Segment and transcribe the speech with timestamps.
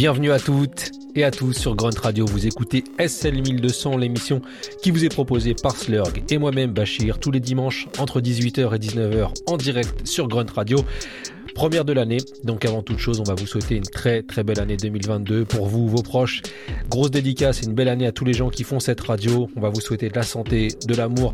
[0.00, 2.24] Bienvenue à toutes et à tous sur Grunt Radio.
[2.24, 4.40] Vous écoutez SL 1200, l'émission
[4.82, 8.78] qui vous est proposée par Slurg et moi-même Bachir tous les dimanches entre 18h et
[8.78, 10.78] 19h en direct sur Grunt Radio.
[11.54, 14.60] Première de l'année, donc avant toute chose, on va vous souhaiter une très très belle
[14.60, 16.42] année 2022 pour vous, vos proches.
[16.88, 19.48] Grosse dédicace une belle année à tous les gens qui font cette radio.
[19.56, 21.32] On va vous souhaiter de la santé, de l'amour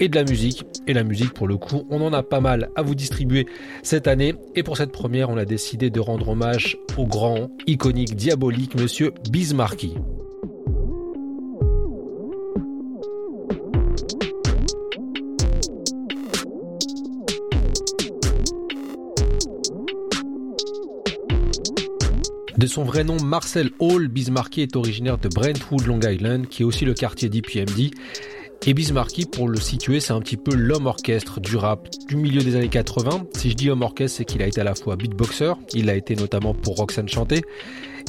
[0.00, 0.64] et de la musique.
[0.86, 3.46] Et la musique, pour le coup, on en a pas mal à vous distribuer
[3.82, 4.34] cette année.
[4.54, 9.12] Et pour cette première, on a décidé de rendre hommage au grand, iconique, diabolique monsieur
[9.30, 9.94] Bismarcky.
[22.56, 26.64] De son vrai nom, Marcel Hall, Bismarcky est originaire de Brentwood, Long Island, qui est
[26.64, 27.90] aussi le quartier d'IPMD.
[28.66, 32.40] Et Bismarcky, pour le situer, c'est un petit peu l'homme orchestre du rap du milieu
[32.40, 33.26] des années 80.
[33.34, 35.94] Si je dis homme orchestre, c'est qu'il a été à la fois beatboxer, il a
[35.94, 37.42] été notamment pour Roxanne chanter,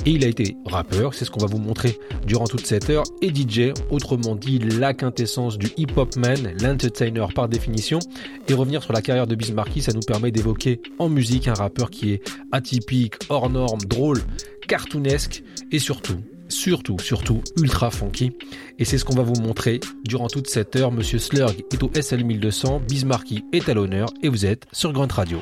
[0.06, 3.04] et il a été rappeur, c'est ce qu'on va vous montrer durant toute cette heure,
[3.22, 8.00] et DJ, autrement dit la quintessence du hip-hop man, l'entertainer par définition.
[8.48, 11.90] Et revenir sur la carrière de Bismarcky, ça nous permet d'évoquer en musique un rappeur
[11.90, 14.22] qui est atypique, hors norme, drôle,
[14.68, 18.32] cartoonesque, et surtout, surtout, surtout ultra funky.
[18.80, 20.92] Et c'est ce qu'on va vous montrer durant toute cette heure.
[20.92, 25.12] Monsieur Slurg est au SL 1200, Bismarcky est à l'honneur, et vous êtes sur Grunt
[25.12, 25.40] Radio.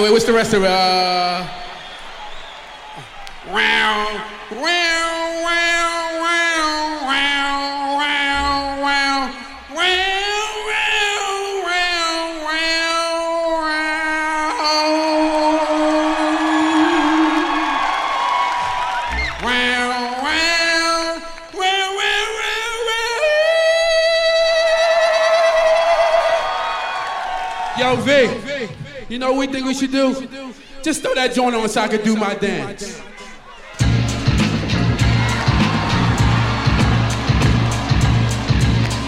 [0.00, 0.12] Wait, wait.
[0.12, 0.70] What's the rest of it?
[0.70, 1.46] Uh,
[3.48, 5.42] wow, wow,
[29.50, 30.14] what think we should do?
[30.80, 33.00] Just throw that joint on so I can do my dance.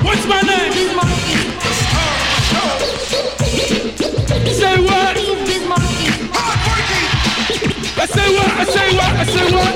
[0.02, 0.72] What's my name?
[4.52, 5.16] Say what?
[7.94, 8.50] I say what?
[8.50, 9.12] I say what?
[9.14, 9.72] I say what?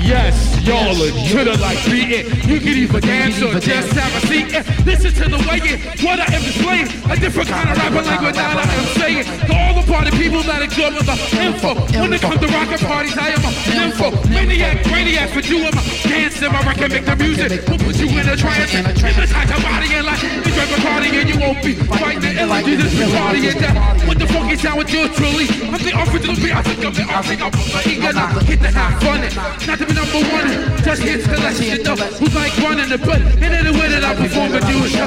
[0.00, 2.28] Yes, y'all legit like me.
[2.44, 4.52] You can either dance or just have a seat.
[4.84, 6.88] Listen to the way it, what I am displaying.
[7.08, 9.24] A different kind of rapper language now I am saying.
[9.48, 11.72] To all the party people that enjoy with the info.
[11.96, 14.12] When it comes to rockin' parties, I am a info.
[14.28, 17.64] Maniac, brainiac for doing my dance and my record, make the music.
[17.66, 18.70] We'll put you in a trance.
[18.70, 22.52] Hypnotize your body and like you a party and you won't be fighting the ill.
[22.68, 25.44] You just be partying down with the funky sound with yours truly.
[25.68, 26.56] I'm the original beat.
[26.56, 28.08] I think I'm the I think I'm the eager.
[28.48, 29.22] Hit the have fun.
[29.22, 29.36] it.
[29.36, 30.48] Not to be number one.
[30.82, 33.20] Just hits to let you know who's like running the butt.
[33.20, 35.04] And in the way that I perform and do a show.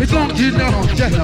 [0.00, 0.72] As long as you know.
[0.96, 1.14] Just,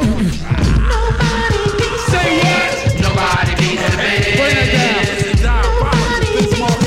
[2.13, 2.69] Say what?
[3.01, 3.97] Nobody beats the
[4.37, 5.01] Bring it down.
[5.41, 6.85] That part we going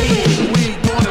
[0.53, 1.09] we going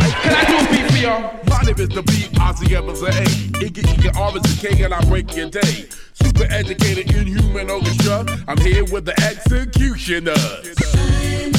[0.00, 1.20] we can I do a beat for y'all?
[1.46, 3.24] My name is the B, Ozzy Evans, a A.
[3.60, 5.88] Iggy, Iggy, R is the K, and I break your day.
[6.36, 8.26] Super educated, inhuman orchestra.
[8.48, 10.74] I'm here with the executioners.
[10.92, 11.52] I'm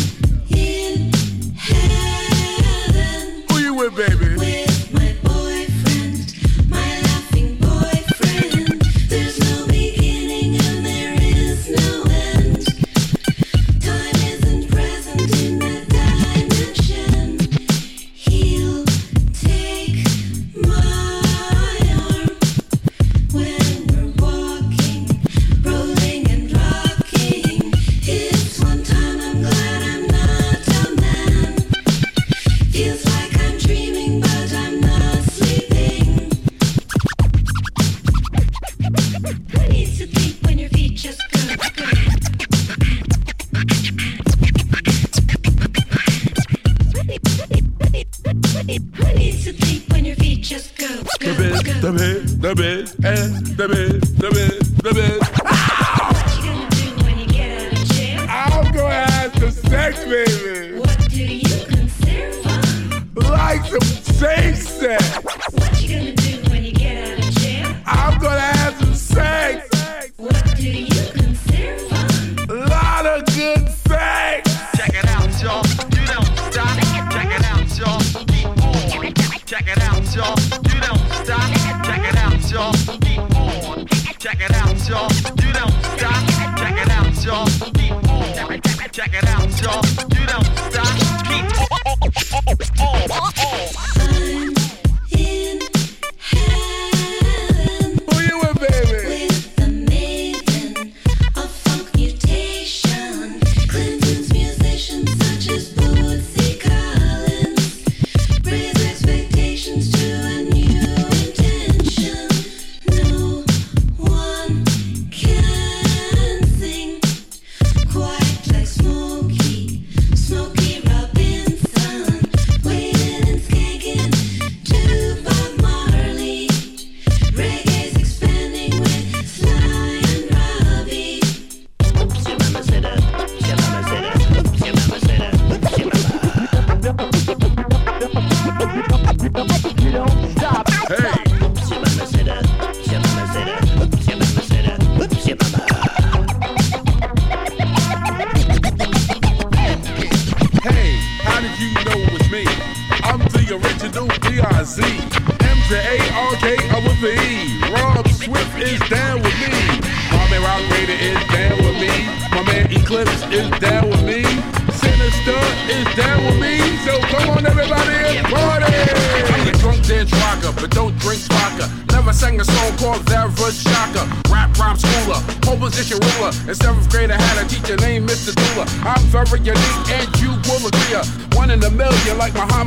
[0.49, 1.11] in
[1.55, 3.43] heaven.
[3.49, 4.34] Who you with, baby?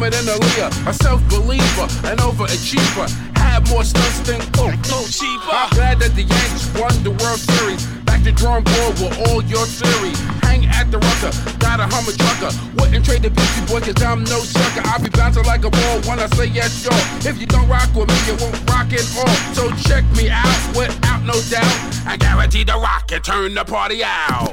[0.09, 0.89] Muhammad and Aaliyah.
[0.89, 3.09] A self believer, an overachiever.
[3.37, 4.75] Had more stunts than Coke.
[4.89, 5.53] No cheaper.
[5.53, 7.85] I'm glad that the Yankees won the World Series.
[8.05, 10.19] Back to drawing board with all your theories.
[10.43, 12.53] Hang at the rucker, got a hummer trucker.
[12.77, 14.83] Wouldn't trade the Beastie Boy, cause I'm no sucker.
[14.85, 16.93] I'll be bouncing like a ball when I say yes, yo.
[17.29, 19.35] If you don't rock with me, you won't rock it all.
[19.55, 21.77] So check me out without no doubt.
[22.07, 24.53] I guarantee the rock and turn the party out.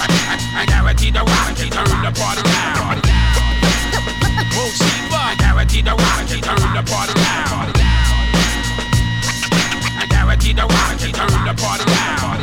[0.00, 3.13] I, I, I guarantee the rock and turn the party out.
[4.64, 7.68] I guarantee the rock and turn the party out.
[10.00, 12.40] I guarantee the rock and turn the party out.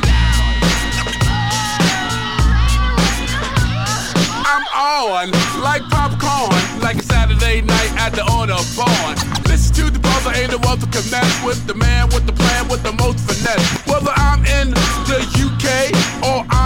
[4.46, 5.32] I'm on
[5.64, 9.18] like popcorn, like a Saturday night at the Autobahn.
[9.48, 12.68] Listen to the brother, ain't no other can mess with the man with the plan
[12.70, 13.66] with the most finesse.
[13.88, 14.70] Whether I'm in
[15.10, 15.90] the UK
[16.22, 16.61] or I'm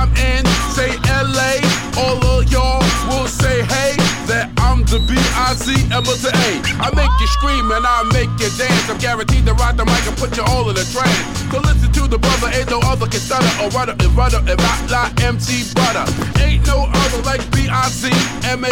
[6.06, 6.62] B-I-C-M to A.
[6.78, 8.90] I make you scream and I make you dance.
[8.90, 11.26] I'm guaranteed to ride the mic and put you all in a trance.
[11.50, 14.62] So listen to the brother, ain't no other can stutter or rudder and rudder and
[14.62, 16.06] rock like MC Butter.
[16.42, 18.66] Ain't no other like B-I-C-M-A-R-K-I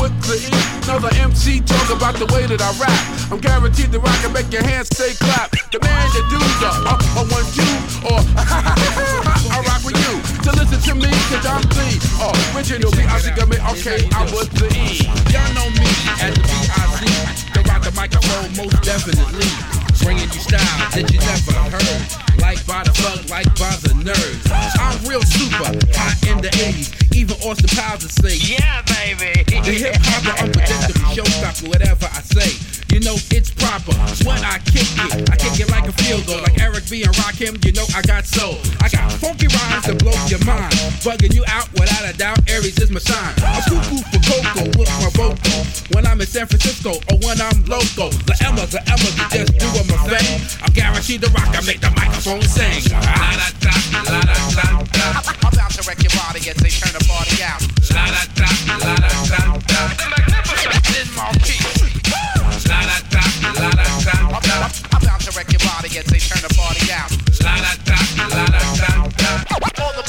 [0.00, 0.52] with the E.
[0.90, 2.98] Another MC talk about the way that I rap.
[3.30, 5.50] I'm guaranteed to rock and make your hands stay clap.
[5.70, 7.62] The man that do the up or one two
[8.10, 10.18] or I rock with you.
[10.42, 11.86] So listen to me, cause I'm the
[12.56, 13.30] original B-I-C,
[13.78, 15.06] okay, I'm with the E.
[15.30, 17.52] Y'all know me as the B-I-C.
[17.54, 19.46] To rock the microphone most definitely.
[20.02, 20.60] Bringing you style
[20.96, 22.02] that you never heard.
[22.40, 24.48] Like by the bug, like by the nerds.
[24.80, 27.14] I'm real super, hot in the 80s.
[27.14, 29.44] Even Austin Powers would say, Yeah, baby.
[29.44, 32.79] the hip hop unpredictable, showstopper, whatever I say.
[32.90, 33.94] You know it's proper.
[34.26, 36.42] When I kick it, I kick it like a field goal.
[36.42, 38.58] Like Eric B and Rakim, you know I got soul.
[38.82, 40.74] I got funky rhymes that blow your mind.
[41.06, 43.30] Bugging you out without a doubt, Aries is my sign.
[43.46, 45.62] I'm cuckoo for Coco with my vocal.
[45.94, 48.10] When I'm in San Francisco or when I'm local.
[48.26, 50.42] The Emma, the Emma, the just doing my thing.
[50.58, 52.90] I'm guaranteed to rock, I make the microphone sing.
[52.90, 55.06] La da da, la da da da.
[55.46, 57.62] I'm about to wreck your body as they turn the party out.
[57.94, 58.50] La da da,
[58.82, 59.82] la da da da.
[60.98, 61.30] In my
[65.40, 67.19] wreck your body as they turn the party out.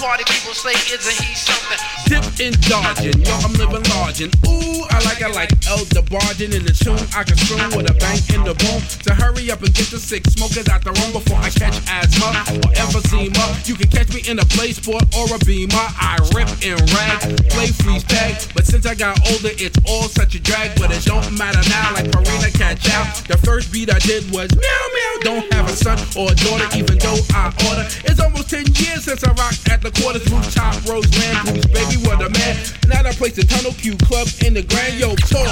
[0.01, 1.77] Party people say, isn't he something?
[2.10, 6.58] Dip in dodging, yo, I'm living large and ooh, I like I like Elder Bargin
[6.58, 6.98] in the tune.
[7.13, 8.81] I can swim with a bang in the boom.
[9.05, 12.34] So hurry up and get the six smokers out the room before I catch asthma
[12.65, 13.46] or emphysema.
[13.70, 15.86] You can catch me in a play sport or a beamer.
[16.01, 17.22] I rip and rag,
[17.53, 18.41] play freeze tag.
[18.58, 20.81] But since I got older, it's all such a drag.
[20.81, 23.05] But it don't matter now, like Farina catch out.
[23.29, 25.13] The first beat I did was meow meow.
[25.22, 27.86] Don't have a son or a daughter, even though I order.
[28.10, 32.29] It's almost 10 years since I rocked at the quarters, rooftop, rose, baby, what a
[32.29, 32.57] man.
[32.88, 35.45] Now I place the Tunnel Q Club in the Grand Yo Tour.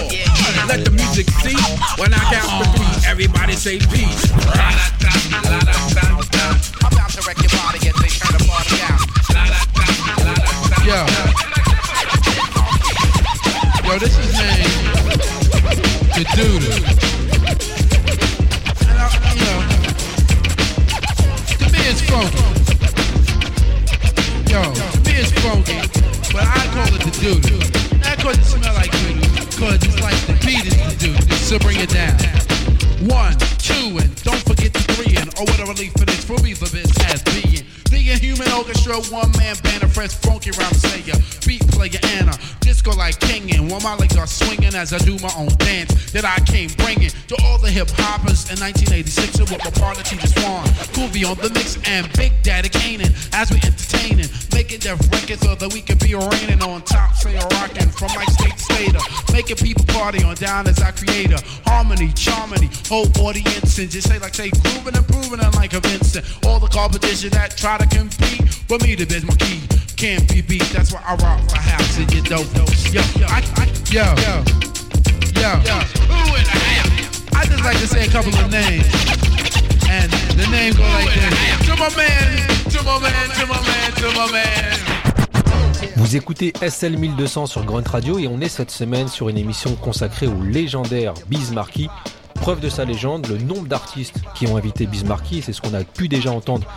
[0.67, 1.55] Let the music see
[2.01, 4.21] When I count to three, everybody say peace.
[4.21, 4.79] The.
[10.85, 11.05] Yo.
[13.85, 14.89] Yo, this is name
[16.13, 16.98] the Doodoo.
[31.49, 32.13] So bring it down.
[33.09, 36.37] One, two, and don't forget the three, and oh, what a relief it is for
[36.45, 37.65] me for this as being.
[37.89, 42.18] The Inhuman Orchestra, one man band, a fresh funky rhyme slayer, beat player, and
[42.99, 43.49] like king.
[43.55, 46.69] And while my legs are swinging as I do my own dance that I came
[46.83, 49.39] bringing to all the hip hoppers in 1986.
[49.39, 50.19] And with my partner, T.
[50.19, 53.01] Swan, Cool V on the mix, and Big Daddy Kane
[53.33, 57.39] as we entertaining, making deaf records so that we can be reigning on top, say
[57.55, 58.95] rocking from like state to state,
[59.31, 64.09] making people party on down as I create a Harmony, charmony, whole audience, and just
[64.09, 66.25] say like say grooving and proving it like a Vincent.
[66.45, 69.88] All the competition that try to compete, but me to Biz Markie
[85.97, 89.75] Vous écoutez SL 1200 sur Grunt Radio et on est cette semaine sur une émission
[89.75, 91.51] consacrée au légendaire Biz
[92.41, 95.83] Preuve de sa légende, le nombre d'artistes qui ont invité Bismarcky, c'est ce qu'on a
[95.83, 96.67] pu déjà entendre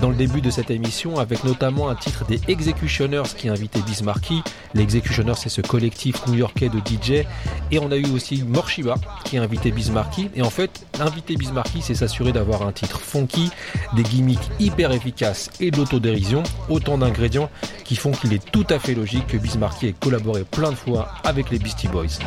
[0.00, 3.80] dans le début de cette émission, avec notamment un titre des Executioners qui a invité
[3.82, 4.42] Bismarcky.
[4.74, 7.26] Les Executioners, c'est ce collectif new-yorkais de DJ.
[7.70, 10.30] Et on a eu aussi Morshiba qui a invité Bismarcky.
[10.34, 13.50] Et en fait, inviter Bismarcky, c'est s'assurer d'avoir un titre funky,
[13.94, 16.42] des gimmicks hyper efficaces et de l'autodérision.
[16.68, 17.50] Autant d'ingrédients
[17.84, 21.08] qui font qu'il est tout à fait logique que Bismarcky ait collaboré plein de fois
[21.24, 22.18] avec les Beastie Boys.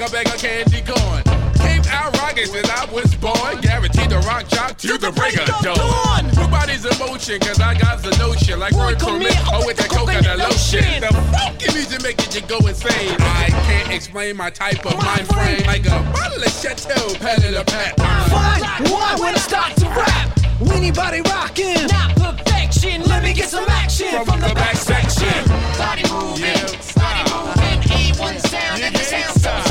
[0.00, 1.22] Like a bag of candy corn.
[1.54, 3.60] Came out rocking since I was born.
[3.60, 6.30] Guaranteed to rock jock to the break of dawn.
[6.30, 8.58] Two bodies in motion, cause I got the notion.
[8.58, 11.00] Like word from me, oh, with that coconut lotion.
[11.00, 13.16] The funky music making you go insane.
[13.20, 15.66] I can't explain my type of mind frame.
[15.66, 17.98] Like a bottle of Chateau, patted a pat.
[17.98, 20.38] Fine, why when I start to rap?
[20.72, 21.86] Anybody rocking?
[21.88, 25.48] Not perfection, Let me get some action From the back section.
[25.78, 29.69] Body moving, Yeah, body moving, E1 sound and the sound so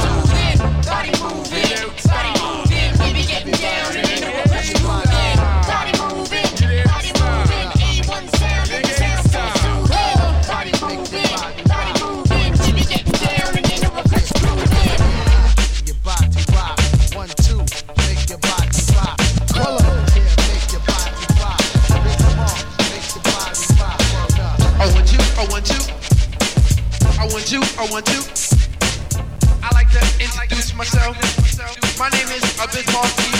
[32.59, 33.31] is Biz Markie.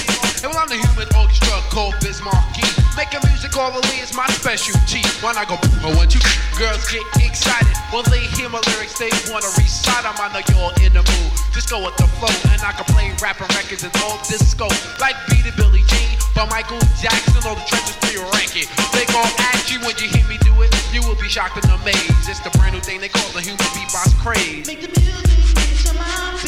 [0.43, 2.63] And well, I'm the human orchestra called Biz Markie.
[2.95, 5.03] Making music orally is my specialty.
[5.19, 6.21] When I go, oh, I want you.
[6.55, 8.95] Girls get excited when they hear my lyrics.
[8.95, 10.15] They wanna recite 'em.
[10.19, 11.31] I know you're in the mood.
[11.51, 14.67] Just go with the flow, and I can play rapping records and all disco.
[14.99, 18.67] Like Beat It, Billie Jean, by Michael Jackson, all the trenches to your record.
[18.95, 20.71] They gon' ask you when you hear me do it.
[20.93, 22.27] You will be shocked and amazed.
[22.27, 24.67] It's the brand new thing they call the human beatbox craze.
[24.67, 25.27] Make the music
[25.59, 26.39] reach your mind,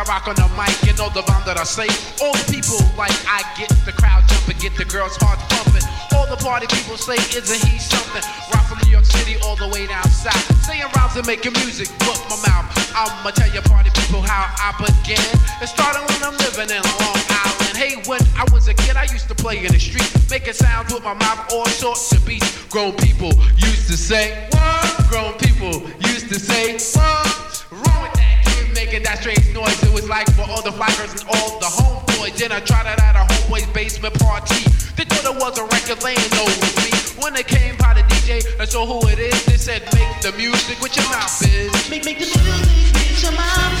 [0.00, 1.84] I rock on the mic, you know the rhyme that I say.
[2.24, 5.84] All the people like I get the crowd jumping, get the girls' hearts pumping.
[6.16, 8.24] All the party people say, isn't he something?
[8.48, 10.40] Rock from New York City all the way down south.
[10.64, 12.72] Saying rhymes and making music, book my mouth.
[12.96, 15.20] I'ma tell you party people how I began.
[15.60, 17.59] It started when I'm living in Long Island.
[17.80, 20.92] Hey, when I was a kid, I used to play in the street, making sounds
[20.92, 22.44] with my mouth, all sorts of beats.
[22.68, 25.08] Grown people used to say, what?
[25.08, 27.64] Grown people used to say, what?
[27.72, 29.82] Wrong with that kid making that strange noise.
[29.82, 32.36] It was like for all the fly girls and all the homeboys.
[32.36, 34.60] Then I tried it at a homeboy's basement party.
[35.00, 36.92] They thought it was a record laying over me.
[37.24, 40.36] When they came by the DJ and saw who it is, they said, make the
[40.36, 41.72] music with your mouth, biz.
[41.88, 43.72] Make, make the music reach your mind,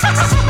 [0.00, 0.40] Make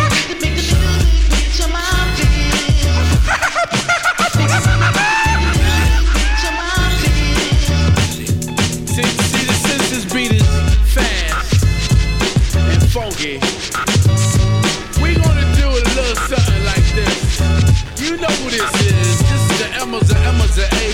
[20.55, 20.87] M's and A,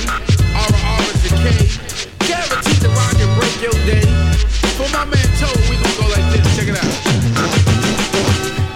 [0.57, 1.49] R R is the K.
[2.25, 4.07] Guaranteed to rock and break your day.
[4.77, 6.49] For my man Toe, we gonna go like this.
[6.57, 6.89] Check it out.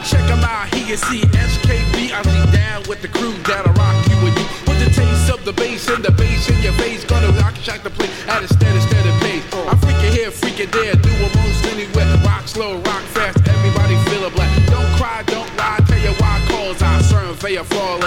[0.04, 2.12] Check him out, he can see SKB.
[2.12, 4.46] I see down with the crew that'll rock you with you.
[4.68, 7.04] With the taste of the bass and the bass in your face.
[7.04, 9.44] Gonna rock, shock the place at a steady, steady pace.
[9.54, 10.94] I'm freaking here, freaking there.
[10.96, 12.12] Do a most anywhere.
[12.24, 13.40] Rock slow, rock fast.
[13.48, 14.52] Everybody feel it black.
[14.66, 15.80] Don't cry, don't lie.
[15.88, 18.03] Tell you why calls I survey a fall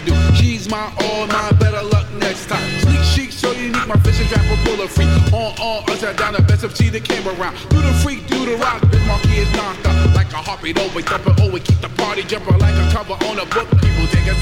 [0.00, 0.34] can do.
[0.34, 2.80] She's my all, my better luck next time.
[2.80, 3.86] Sneak chic, so unique.
[3.86, 5.06] My vision trap will a bullet free.
[5.32, 6.34] On, on, upside down.
[6.34, 7.56] The best of see the camera round.
[7.70, 8.80] Do the freak, do the rock.
[8.90, 10.14] This marquee is knocked out.
[10.14, 12.58] Like a heartbeat, always thumping, always keep the party jumping.
[12.58, 13.68] Like a cover on a book.
[13.80, 14.34] People take a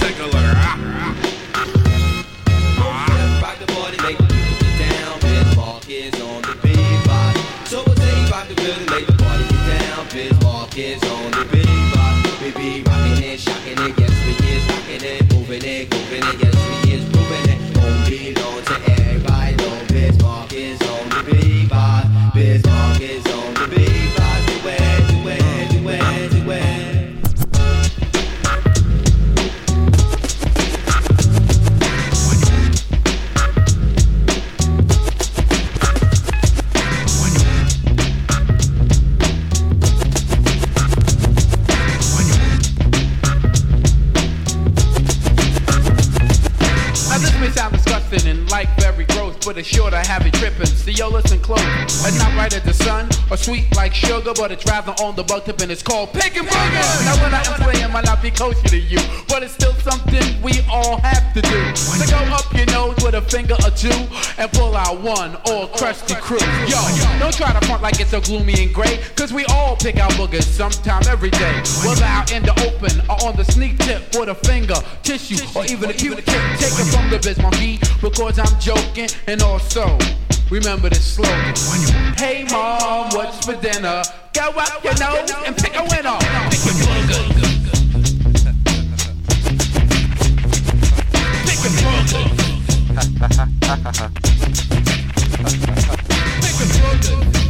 [54.37, 57.05] but it's rather on the bug tip and it's called picking booger.
[57.05, 58.99] Now, when I am playing, might not be kosher to you,
[59.29, 61.77] but it's still something we all have to do.
[61.77, 63.95] So go up your nose with a finger or two
[64.37, 66.43] and pull out one or crusty crew.
[66.67, 66.81] Yo,
[67.21, 70.11] don't try to front like it's so gloomy and gray, cause we all pick out
[70.13, 71.63] boogers sometime every day.
[71.87, 75.65] Whether out in the open or on the sneak tip with a finger, tissue, or
[75.67, 76.25] even a Q-tip.
[76.25, 79.99] Take it from the Biz Markie, because I'm joking, and also
[80.51, 81.55] remember this slogan.
[82.17, 84.03] Hey mom, what's for dinner?
[84.35, 86.19] Go up your nose and pick a winner.
[86.51, 87.23] Pick a booger.
[91.47, 92.25] Pick a booger.
[96.43, 97.44] Pick a booger.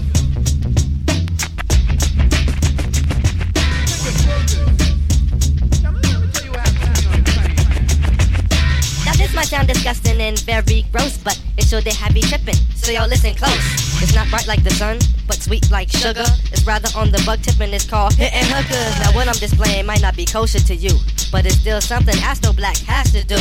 [9.64, 12.57] Sound disgusting and very gross, but it sure they have you tripping.
[12.74, 13.64] So y'all listen close.
[14.03, 16.24] It's not bright like the sun, but sweet like sugar.
[16.53, 18.94] It's rather on the bug tip and it's called hitting hookers.
[19.00, 20.92] Now what I'm displaying might not be kosher to you,
[21.33, 23.38] but it's still something Astro Black has to do.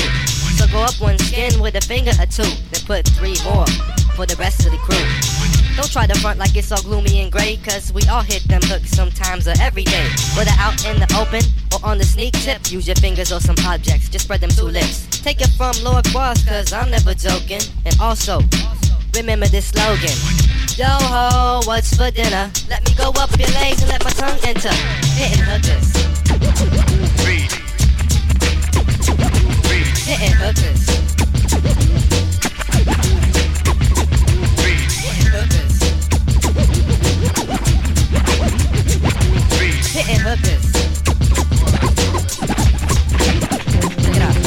[0.58, 3.68] So go up one skin with a finger or two, then put three more
[4.16, 5.06] for the rest of the crew.
[5.76, 8.62] Don't try to front like it's all gloomy and gray, cause we all hit them
[8.64, 10.08] hooks sometimes or every day.
[10.38, 11.42] Whether out in the open
[11.74, 14.70] or on the sneak tip, use your fingers or some objects, just spread them two
[14.70, 15.13] lips.
[15.24, 17.62] Take it from Lord Boss, cause I'm never joking.
[17.86, 18.42] And also,
[19.16, 20.18] remember this slogan.
[20.76, 22.52] Yo ho, what's for dinner?
[22.70, 24.68] Let me go up your legs and let my tongue enter.
[25.16, 25.94] Hitting hookers.
[30.06, 30.90] Hitting hookers.
[35.00, 35.80] Hitting hookers.
[39.94, 40.73] Hitting hookers.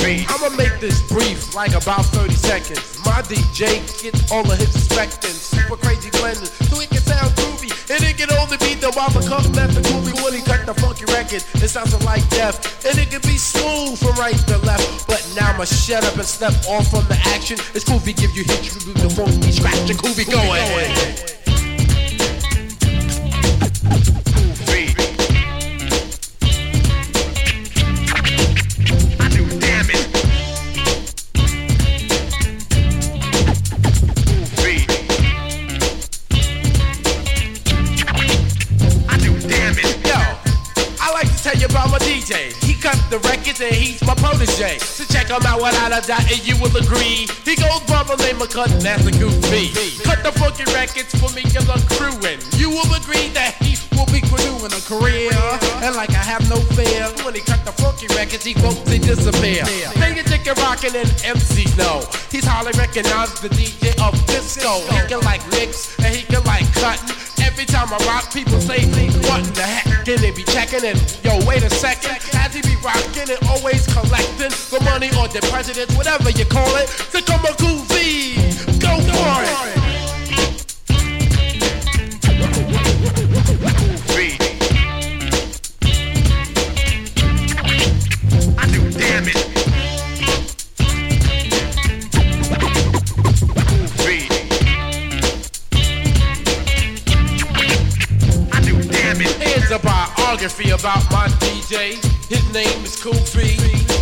[0.06, 2.78] I'ma make this brief, like about 30 seconds.
[3.04, 7.74] My DJ gets all of his expecting, super crazy blending, so it can sound groovy.
[7.90, 11.06] And it can only be the Wamba Cup method groovy when he cut the funky
[11.06, 11.42] record.
[11.58, 15.08] It sounds like death, and it can be smooth from right to left.
[15.08, 17.58] But now I'ma shut up and step off from the action.
[17.74, 21.45] It's groovy, give you hits, you the funky scratch, and groovy go ahead.
[43.18, 44.78] The records and he's my protege.
[44.78, 47.28] So check him out without a doubt and you will agree.
[47.44, 49.72] He goes by the name of Cut, that's a good fee.
[50.04, 53.76] Cut the funky records for me and the crew and you will agree that he
[53.96, 55.32] will be renewing a career.
[55.82, 58.98] And like I have no fear, when he cut the funky records, he won't they
[58.98, 59.64] disappear.
[59.96, 62.04] They get chicken rockin' and MCs know.
[62.30, 64.84] He's highly recognized the DJ of disco.
[64.92, 67.16] He can like mix and he can like cutting.
[67.42, 68.84] Every time I rock, people say,
[69.28, 70.04] what the heck?
[70.04, 70.98] Can they be checking it?
[71.24, 72.20] Yo, wait a second.
[72.36, 76.68] Has he be rocking and always collecting the money or the presidents, whatever you call
[76.76, 76.88] it?
[77.12, 78.36] To come a groovy.
[78.80, 79.65] Go for it.
[103.06, 103.54] Cool V.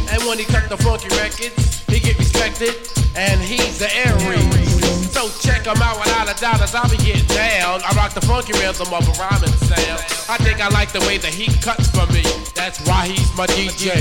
[0.09, 2.73] And when he cut the funky records, he get respected.
[3.15, 5.13] And he's the Aries.
[5.13, 7.85] So check him out without a doubt as I be getting down.
[7.85, 10.01] I rock the funky rhythm of a rhyming sound.
[10.33, 12.25] I think I like the way that he cuts for me.
[12.57, 13.93] That's why he's my DJ.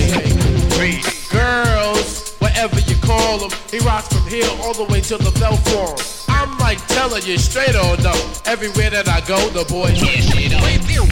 [1.28, 5.58] Girls, whatever you call him, he rocks from here all the way to the Bell
[5.68, 6.00] Forum.
[6.30, 8.16] I'm like telling you straight on up.
[8.48, 11.04] Everywhere that I go, the boys radio, radio,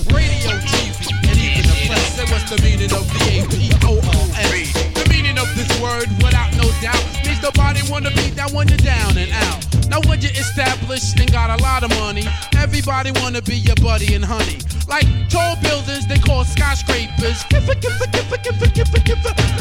[2.21, 4.73] Say what's the meaning of the V-A-P-O-O-S?
[4.93, 8.77] The meaning of this word, without no doubt, means nobody wanna beat that one you're
[8.77, 9.65] down and out.
[9.89, 14.13] Now when you're established and got a lot of money, everybody wanna be your buddy
[14.13, 14.60] and honey.
[14.88, 17.41] Like tall buildings, they call skyscrapers.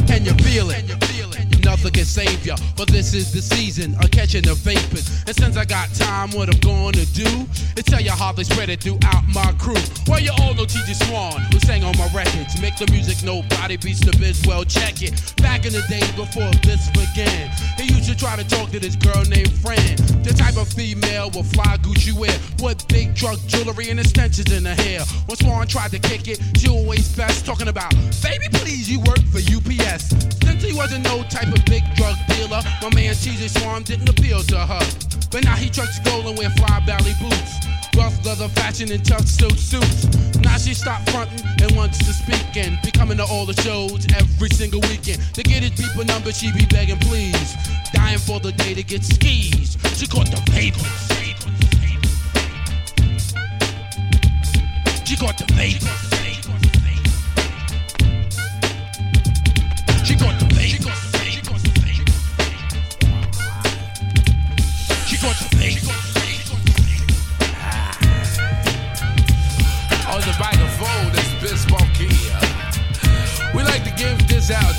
[0.05, 0.85] Can you feel it?
[2.11, 5.23] Save ya, but this is the season of catching the vapors.
[5.27, 8.69] And since I got time, what I'm gonna do is tell you how they spread
[8.69, 9.81] it throughout my crew.
[10.07, 12.61] Well, you all know TJ Swan, who sang on my records.
[12.61, 15.35] Make the music nobody beats the biz, well, check it.
[15.37, 18.97] Back in the days before this began, he used to try to talk to this
[18.97, 19.97] girl named Fran.
[20.23, 24.64] The type of female with fly Gucci wear, with big drug jewelry and extensions in
[24.64, 25.01] her hair.
[25.27, 29.23] When Swan tried to kick it, she always best talking about, baby, please, you work
[29.31, 30.11] for UPS.
[30.45, 34.43] Since he wasn't no type of big drug dealer, my man TJ Swan didn't appeal
[34.43, 34.85] to her.
[35.31, 37.53] But now he trucks gold and wear fly belly boots.
[37.97, 40.05] Rough leather fashion and tough silk suits.
[40.43, 44.05] Now she stopped fronting and wants to speak and be coming to all the shows
[44.19, 45.23] every single weekend.
[45.35, 47.55] To get his people number, she be begging please.
[47.93, 49.79] Dying for the day to get skis.
[49.95, 50.83] She caught the papers.
[55.07, 56.20] She caught the papers.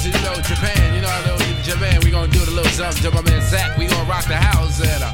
[0.01, 0.95] To, you know, Japan.
[0.95, 3.77] You know, I know Japan, we gonna do the little something to my man Zach.
[3.77, 4.81] We gonna rock the house.
[4.81, 5.13] And uh,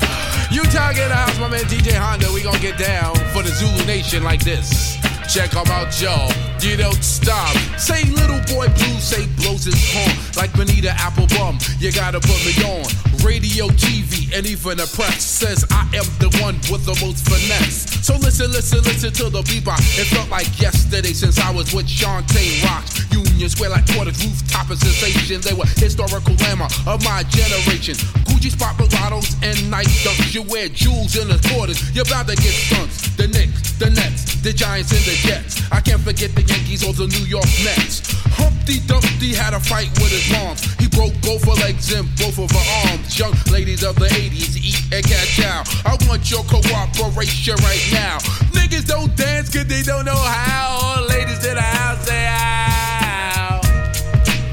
[0.49, 2.31] Utah get the house, my man DJ Honda.
[2.31, 4.95] We gonna get down for the Zulu Nation like this.
[5.27, 6.31] Check Check 'em out, y'all.
[6.61, 7.53] You don't stop.
[7.77, 11.59] Say little boy blue, say blows his horn like Bonita Applebum.
[11.81, 16.31] You gotta put me on radio, TV, and even the press says I am the
[16.39, 17.99] one with the most finesse.
[17.99, 19.83] So listen, listen, listen to the bebop.
[19.99, 23.03] It felt like yesterday since I was with Shantae Rocks.
[23.11, 25.41] Union Square like quarters, rooftop a sensation.
[25.41, 27.99] They were historical glamour of my generation.
[28.31, 30.33] Gucci spot bottles and night dunks.
[30.33, 31.83] You wear jewels in the quarters.
[31.91, 33.11] You're about to get stunts.
[33.19, 35.59] The Knicks, the Nets, the Giants, and the Jets.
[35.71, 38.26] I can't forget the Yankees or the New York Mets.
[38.37, 40.61] Humpty Dumpty had a fight with his moms.
[40.77, 43.17] He broke both her legs and both of her arms.
[43.17, 45.65] Young ladies of the 80s, eat and catch out.
[45.85, 48.17] I want your cooperation right now.
[48.53, 50.79] Niggas don't dance cause they don't know how.
[50.81, 53.61] All ladies in the house say ow.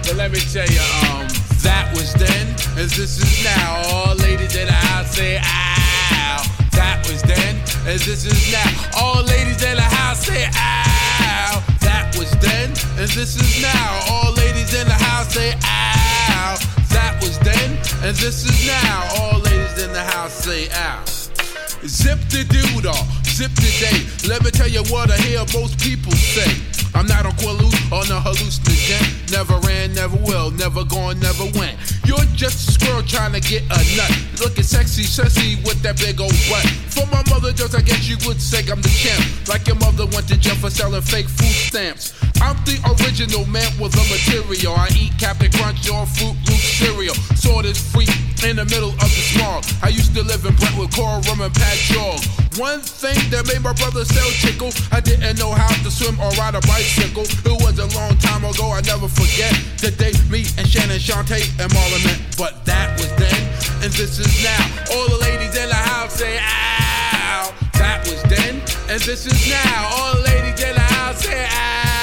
[0.02, 1.28] But let me tell you, um,
[1.62, 3.82] that was then, as this is now.
[3.92, 6.42] All ladies in the house say ow.
[6.72, 9.00] That was then, as this is now.
[9.00, 10.83] All ladies in the house say ow.
[12.18, 14.00] Was then, as this is now.
[14.08, 16.56] All ladies in the house say ow.
[16.90, 17.70] That was then,
[18.06, 19.08] and this is now.
[19.18, 21.02] All ladies in the house say ow.
[21.86, 22.44] Zip the
[22.88, 24.28] off, zip the day.
[24.28, 26.50] Let me tell you what I hear most people say.
[26.94, 29.32] I'm not on Quaalude on a hallucinogen.
[29.32, 31.76] Never ran, never will, never gone, never went.
[32.04, 34.12] You're just a squirrel trying to get a nut.
[34.40, 36.66] Looking sexy, sexy with that big old butt.
[36.92, 39.24] For my mother, just I guess you would say I'm the champ.
[39.48, 42.12] Like your mother went to jail for selling fake food stamps.
[42.42, 44.74] I'm the original man with the material.
[44.76, 47.14] I eat Captain Crunch or Fruit Loop cereal.
[47.36, 48.10] Saw this freak
[48.42, 49.64] in the middle of the smog.
[49.82, 52.18] I used to live in Brentwood, Coral Rum and Pat Jog.
[52.58, 56.30] One thing that made my brother sell chickle, I didn't know how to swim or
[56.38, 57.26] ride a bicycle.
[57.26, 61.46] It was a long time ago, I never forget the day me and Shannon, Shantae,
[61.58, 62.20] and Marlon met.
[62.38, 63.42] But that was then,
[63.82, 64.62] and this is now.
[64.94, 67.52] All the ladies in the house say, ow.
[67.74, 69.88] That was then, and this is now.
[69.94, 71.93] All the ladies in the house say, ow.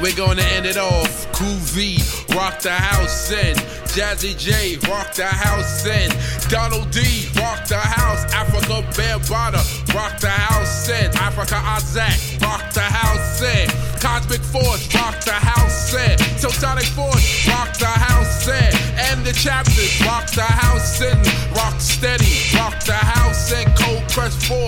[0.00, 1.26] We're gonna end it off.
[1.40, 1.98] V,
[2.34, 3.54] rock the house in.
[3.94, 6.10] Jazzy Jay, rock the house in.
[6.48, 7.00] Donald D,
[7.36, 8.24] rock the house.
[8.32, 11.10] Afrika Bambaataa, rock the house in.
[11.16, 13.68] Africa Isaac, rock the house in.
[14.00, 16.18] Cosmic Force, rock the house in.
[16.38, 18.70] Sonic Force, rock the house in.
[18.98, 21.16] And the chapters, rock the house in.
[21.54, 23.66] Rock steady, rock the house in.
[23.74, 24.58] Cold Crush 4,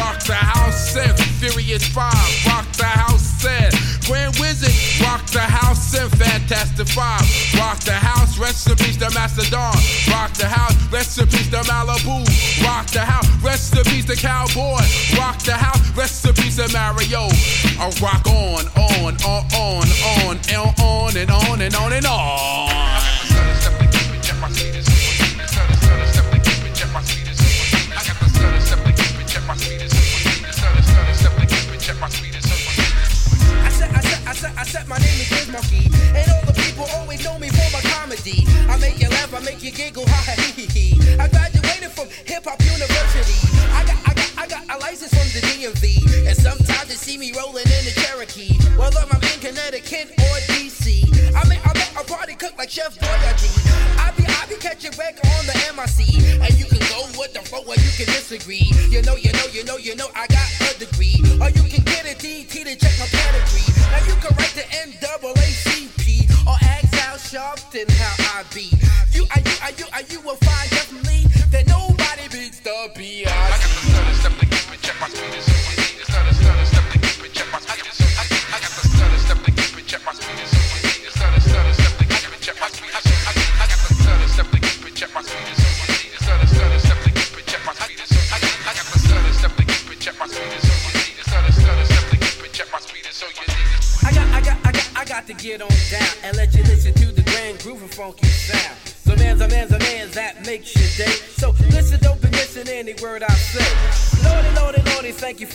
[0.00, 1.14] rock the house in.
[1.38, 2.12] Furious 5,
[2.46, 3.85] rock the house in.
[4.06, 6.08] Grand Wizard, rock the house in.
[6.10, 7.26] Fantastic Five,
[7.58, 8.38] rock the house.
[8.38, 9.74] Rest in peace to Mastodon,
[10.10, 10.76] rock the house.
[10.92, 12.22] Rest in peace to Malibu,
[12.64, 13.26] rock the house.
[13.42, 14.80] Rest in peace to Cowboy,
[15.18, 15.82] rock the house.
[15.96, 17.28] Rest in peace to Mario.
[17.78, 19.86] I rock on, on, on, on,
[20.22, 22.95] on, and on and on and on and on.
[39.36, 40.96] I make you giggle, ha ha hee hee.
[41.20, 43.36] I graduated from Hip Hop University.
[43.68, 47.20] I got, I got, I got a license from the DMV, and sometimes they see
[47.20, 51.04] me rolling in the Cherokee, whether I'm in Connecticut or DC.
[51.36, 53.52] I make, I make a party cook like Chef Boyardee.
[54.00, 57.44] I be, I be catching wreck on the MIC, and you can go with the
[57.44, 58.72] flow or you can disagree.
[58.88, 61.84] You know, you know, you know, you know, I got a degree, or you can
[61.84, 63.68] get a DT to check my pedigree.
[63.92, 65.35] Now you can write the NAACP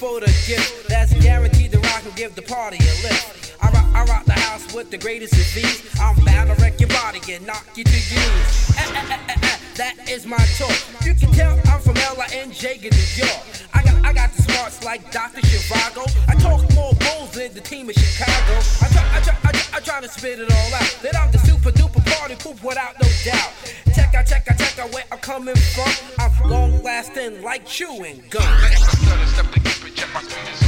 [0.02, 0.90] for the gift.
[0.90, 3.54] That's guaranteed to rock and give the party a lift.
[3.62, 5.78] I rock, I rock the house with the greatest of these.
[6.02, 8.50] I'm bound to wreck your body and knock you to knees.
[8.74, 10.74] Eh, eh, eh, eh, eh, that is my talk.
[11.06, 12.80] You can tell I'm from L.I.N.J.
[12.82, 13.42] New York.
[13.76, 15.42] I got, I got the smarts like Dr.
[15.42, 16.04] Zhivago.
[16.28, 18.58] I talk more bulls than the team of Chicago.
[18.82, 20.98] I try, I try, I try, I try to spit it all out.
[21.04, 23.54] Then I'm the super duper party poop without no doubt.
[23.94, 25.94] Check out, check out, check out where I'm coming from.
[26.18, 29.61] I'm long lasting like chewing gum.
[30.04, 30.61] On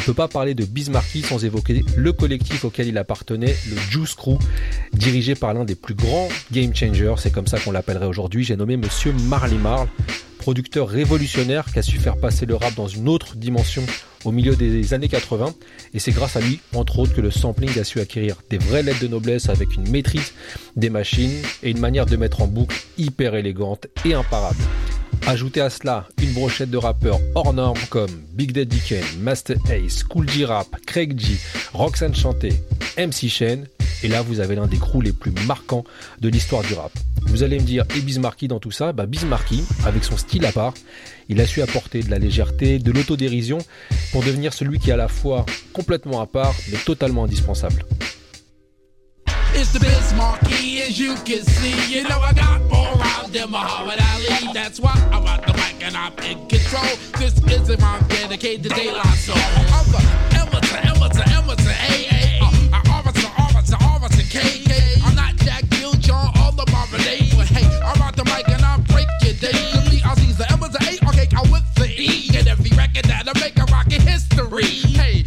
[0.00, 4.14] ne peut pas parler de Bismarcky sans évoquer le collectif auquel il appartenait, le Juice
[4.14, 4.38] Crew,
[4.94, 8.56] dirigé par l'un des plus grands game changers, c'est comme ça qu'on l'appellerait aujourd'hui, j'ai
[8.56, 9.88] nommé Monsieur Marley Marl,
[10.38, 13.82] producteur révolutionnaire qui a su faire passer le rap dans une autre dimension
[14.24, 15.54] au milieu des années 80,
[15.92, 18.82] et c'est grâce à lui, entre autres, que le sampling a su acquérir des vraies
[18.82, 20.32] lettres de noblesse avec une maîtrise
[20.76, 24.58] des machines et une manière de mettre en boucle hyper élégante et imparable.
[25.26, 30.02] Ajoutez à cela une brochette de rappeurs hors normes comme Big Daddy Kane, Master Ace,
[30.02, 31.36] Cool G Rap, Craig G,
[31.72, 32.52] Roxanne Chanté,
[32.98, 33.66] MC Shen,
[34.02, 35.84] et là vous avez l'un des crews les plus marquants
[36.20, 36.92] de l'histoire du rap.
[37.26, 38.92] Vous allez me dire, et Bismarcky dans tout ça?
[38.92, 40.74] Bah Bismarcky, avec son style à part,
[41.28, 43.58] il a su apporter de la légèreté, de l'autodérision,
[44.10, 47.84] pour devenir celui qui est à la fois complètement à part, mais totalement indispensable.
[49.52, 51.74] It's the Biz Markie, as you can see.
[51.92, 54.52] You know I got more rounds than Muhammad Ali.
[54.54, 56.84] That's why I'm at the mic and I'm in control.
[57.18, 59.36] This is a round dedicated to La Soul.
[59.36, 60.00] I'm the
[60.38, 62.40] Emerson, Emerson, Emerson, A.A.
[62.40, 65.02] Uh, Officer, Officer, Officer, K.K.
[65.04, 67.34] I'm not Jack Gill, John, all the Marmalade.
[67.36, 69.52] But hey, I'm the mic and I break your day.
[69.52, 71.08] To I see the Emerson, A.
[71.08, 71.42] Okay, I
[71.76, 72.30] the E.
[72.36, 74.64] And every record that I make, I rock in history.
[74.94, 75.22] Hey,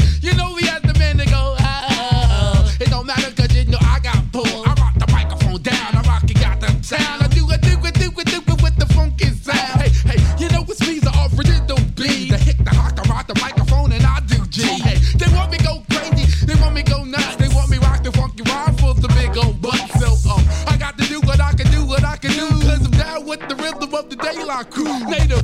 [22.23, 22.49] can.
[22.63, 24.85] Cause I'm down with the rhythm of the daylight crew.
[25.09, 25.43] Native,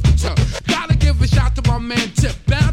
[0.67, 2.35] gotta give a shout to my man Tip.
[2.47, 2.68] Bound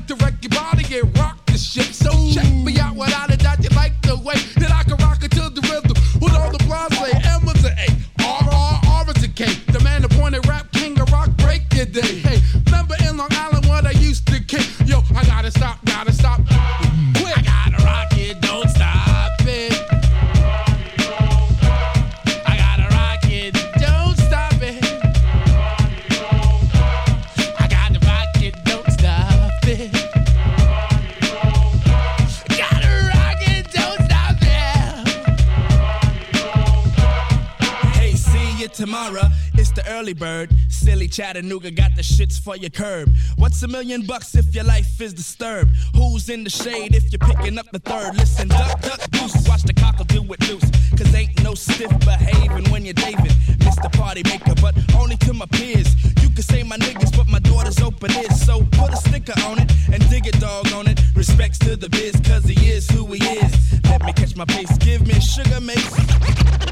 [38.77, 39.29] tomorrow.
[39.55, 40.51] It's the early bird.
[40.69, 43.09] Silly Chattanooga got the shits for your curb.
[43.37, 45.71] What's a million bucks if your life is disturbed?
[45.95, 48.17] Who's in the shade if you're picking up the third?
[48.17, 49.49] Listen, duck, duck, goose.
[49.49, 50.69] Watch the cockle do it loose.
[50.99, 53.33] Cause ain't no stiff behaving when you're David.
[53.67, 53.91] Mr.
[53.93, 55.89] Party Maker, but only to my peers.
[56.23, 58.41] You can say my niggas, but my daughter's open ears.
[58.41, 61.01] So put a sticker on it and dig it, dog on it.
[61.15, 63.53] Respects to the biz, cause he is who he is.
[63.85, 65.95] Let me catch my pace, give me sugar mace.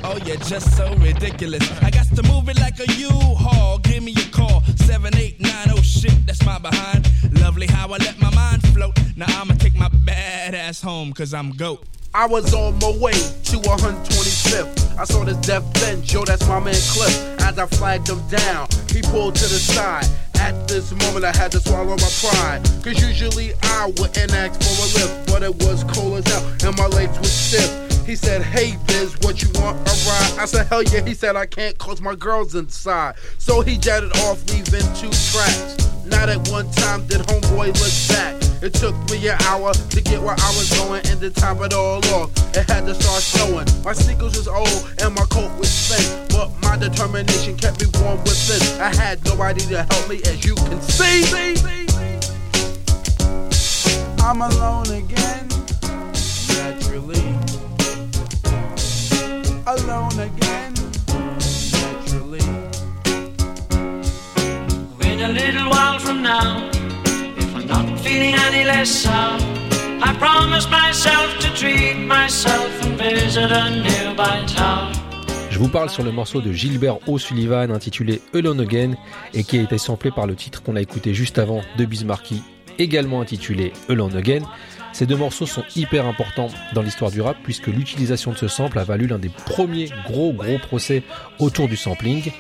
[0.07, 1.65] Oh, you're just so ridiculous.
[1.83, 3.79] I got to move it like a U-Haul.
[3.79, 7.09] Give me a call, 7890 shit, that's my behind.
[7.41, 8.99] Lovely how I let my mind float.
[9.17, 11.81] Now I'ma take my bad ass home, cause I'm GOAT.
[12.17, 14.97] I was on my way to 125th.
[14.97, 17.41] I saw this death bench, yo, that's my man Cliff.
[17.41, 20.07] As I flagged him down, he pulled to the side.
[20.37, 22.63] At this moment, I had to swallow my pride.
[22.85, 26.79] Cause usually I wouldn't ask for a lift, but it was cold as hell and
[26.79, 28.07] my legs were stiff.
[28.07, 30.39] He said, Hey Biz, what you want a ride?
[30.39, 31.05] I said, Hell yeah.
[31.05, 33.17] He said, I can't cause my girl's inside.
[33.39, 35.94] So he jetted off, leaving two tracks.
[36.15, 38.35] Not at one time did homeboy look back.
[38.63, 41.75] It took me an hour to get where I was going and to top it
[41.75, 42.31] all off.
[42.57, 43.67] It had to start snowing.
[43.85, 48.19] My sneakers was old and my coat was spent, but my determination kept me warm
[48.23, 48.81] within.
[48.81, 51.25] I had nobody to help me, as you can see.
[54.23, 55.49] I'm alone again,
[56.57, 57.37] naturally.
[59.67, 60.64] Alone again,
[75.51, 78.95] Je vous parle sur le morceau de Gilbert O'Sullivan intitulé Alone Again
[79.35, 82.43] et qui a été samplé par le titre qu'on a écouté juste avant de Bismarcky,
[82.79, 84.45] également intitulé Alone Again.
[84.95, 88.79] Ces deux morceaux sont hyper importants dans l'histoire du rap puisque l'utilisation de ce sample
[88.79, 91.03] a valu l'un des premiers gros gros procès
[91.39, 92.33] autour du sampling.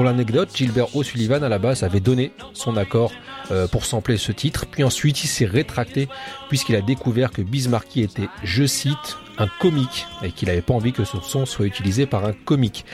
[0.00, 3.12] Pour l'anecdote, Gilbert O'Sullivan à la base avait donné son accord
[3.50, 6.08] euh, pour sampler ce titre, puis ensuite il s'est rétracté
[6.48, 10.94] puisqu'il a découvert que Bismarcky était, je cite, un comique et qu'il n'avait pas envie
[10.94, 12.86] que son son soit utilisé par un comique.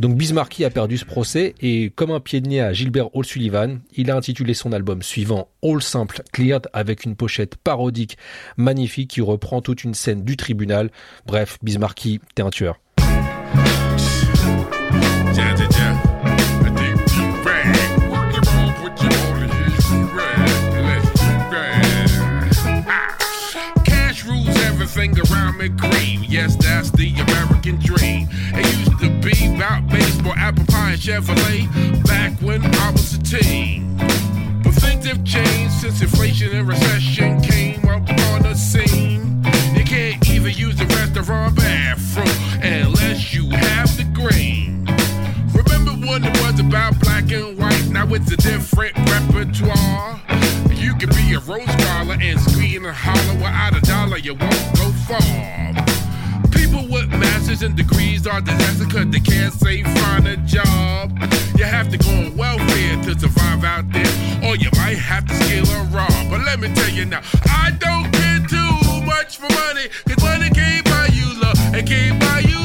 [0.00, 3.80] Donc Bismarcky a perdu ce procès et comme un pied de nez à Gilbert O'Sullivan,
[3.94, 8.16] il a intitulé son album suivant All Simple Cleared avec une pochette parodique
[8.56, 10.90] magnifique qui reprend toute une scène du tribunal.
[11.26, 12.80] Bref, Bismarcky, t'es un tueur.
[25.30, 26.24] Around me cream.
[26.28, 28.28] Yes, that's the American dream.
[28.54, 33.22] It used to be about baseball, apple pie, and Chevrolet back when I was a
[33.22, 33.96] teen.
[34.62, 39.44] But things have changed since inflation and recession came up on the scene.
[39.74, 44.86] You can't even use the restaurant bathroom unless you have the green.
[45.54, 47.63] Remember when it was about black and white?
[48.04, 50.20] Now it's a different repertoire.
[50.74, 54.76] You can be a rose scholar and scream and holler without a dollar, you won't
[54.76, 55.72] go far.
[56.50, 61.18] People with masters and degrees are disaster cause they can't say find a job.
[61.56, 65.34] You have to go on welfare to survive out there, or you might have to
[65.34, 66.12] steal or rob.
[66.28, 70.50] But let me tell you now, I don't care too much for money, cause money
[70.50, 72.40] can't buy you love, it can't buy.
[72.40, 72.63] You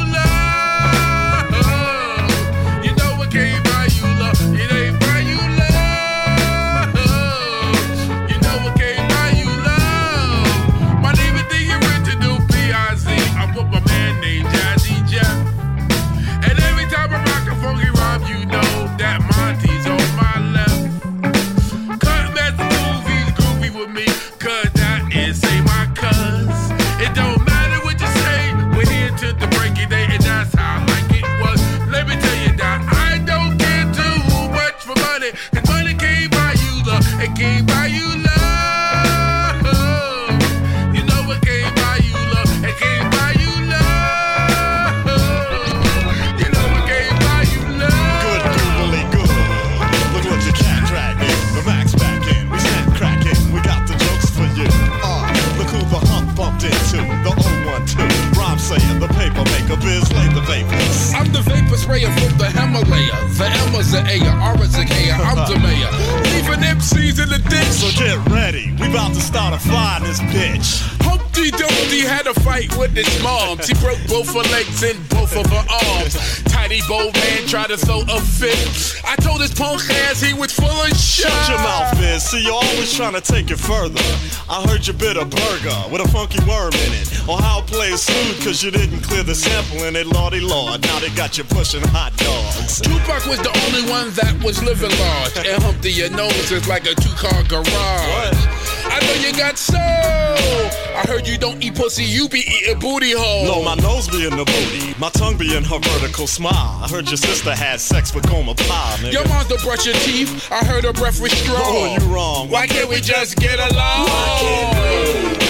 [83.09, 84.01] trying to take it further.
[84.49, 87.27] I heard you bit a burger with a funky worm in it.
[87.27, 90.05] Or how it plays smooth cause you didn't clear the sample in it.
[90.07, 92.81] Lordy Lord, now they got you pushing hot dogs.
[92.81, 95.37] Tupac was the only one that was living large.
[95.37, 98.58] And Humpty, your nose is like a two car garage.
[98.91, 99.77] I know you got soul.
[99.77, 103.45] I heard you don't eat pussy, you be eating booty hole.
[103.45, 106.79] No, my nose be in the booty, my tongue be in her vertical smile.
[106.83, 109.13] I heard your sister had sex with Gomer Pyle, nigga.
[109.13, 110.51] Your mom's to brush your teeth.
[110.51, 111.61] I heard her breath was strong.
[111.63, 112.49] Oh, you wrong.
[112.49, 114.07] Why can't we just get along?
[114.07, 115.49] Why can't we?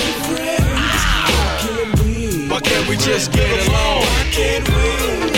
[2.49, 4.01] Why can't we just get along?
[4.01, 5.28] Why can't we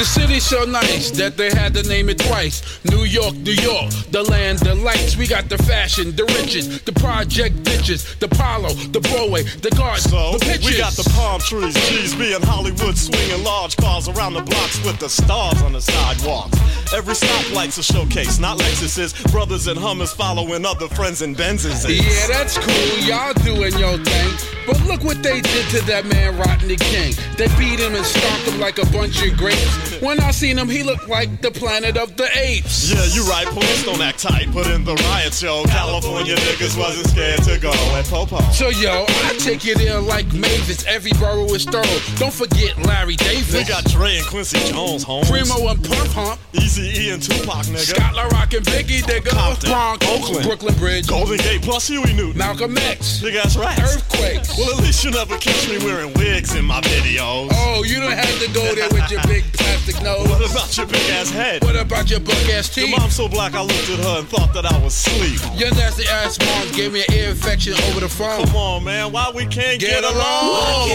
[0.00, 2.62] The city's so nice that they had to name it twice.
[2.90, 5.14] New York, New York, the land of lights.
[5.14, 10.00] We got the fashion, the riches, the project bitches, the Apollo, the Broadway, the garden,
[10.00, 10.64] So, the pictures.
[10.64, 14.98] we got the palm trees, G's being Hollywood, swinging large cars around the blocks with
[14.98, 16.58] the stars on the sidewalks.
[16.94, 19.12] Every stoplight's a showcase, not Lexuses.
[19.30, 21.84] Brothers and Hummers following other friends in Benzes.
[21.86, 22.98] Yeah, that's cool.
[23.04, 24.50] Y'all doing your thing.
[24.66, 27.14] But look what they did to that man Rodney King.
[27.36, 29.89] They beat him and stomped him like a bunch of grapes.
[30.00, 32.90] When I seen him, he looked like the planet of the apes.
[32.90, 34.50] Yeah, you right, police don't act tight.
[34.50, 35.62] Put in the riots, yo.
[35.64, 38.40] California niggas wasn't scared to go at popo.
[38.52, 40.86] So yo, I take it in like Mavis.
[40.86, 41.84] Every borough is thorough.
[42.16, 43.52] Don't forget Larry Davis.
[43.52, 45.24] We got Dre and Quincy Jones, home.
[45.24, 46.40] Primo and Pump Hump.
[46.54, 47.92] Easy E and Tupac, nigga.
[47.92, 49.28] Scott La Rock and Biggie, nigga.
[49.28, 52.38] Compton, Bronx, Oakland, Brooklyn Bridge, Golden Gate plus Huey Newton.
[52.38, 53.78] Malcolm X, Nigga, that's right.
[53.78, 54.40] Earthquake.
[54.56, 57.50] Well, at least you never catch me wearing wigs in my videos.
[57.52, 60.28] Oh, you don't have to go there with your big plastic plastic nose?
[60.28, 61.62] What about your big ass head?
[61.64, 62.88] What about your buck ass teeth?
[62.88, 65.40] Your mom's so black I looked at her and thought that I was asleep.
[65.58, 68.44] Your nasty ass mom gave me an ear infection over the phone.
[68.46, 70.14] Come on, man, why we can't get, Get along?
[70.14, 70.88] along.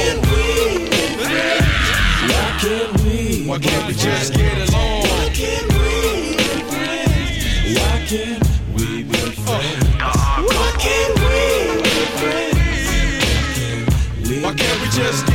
[2.26, 3.46] Why can't we?
[3.48, 5.02] Why can't we just get along?
[5.02, 6.36] Why can't we?
[7.76, 8.44] Why can't
[8.76, 9.86] we be friends?
[9.98, 12.56] Why can't we be friends?
[14.44, 15.35] Why can't we just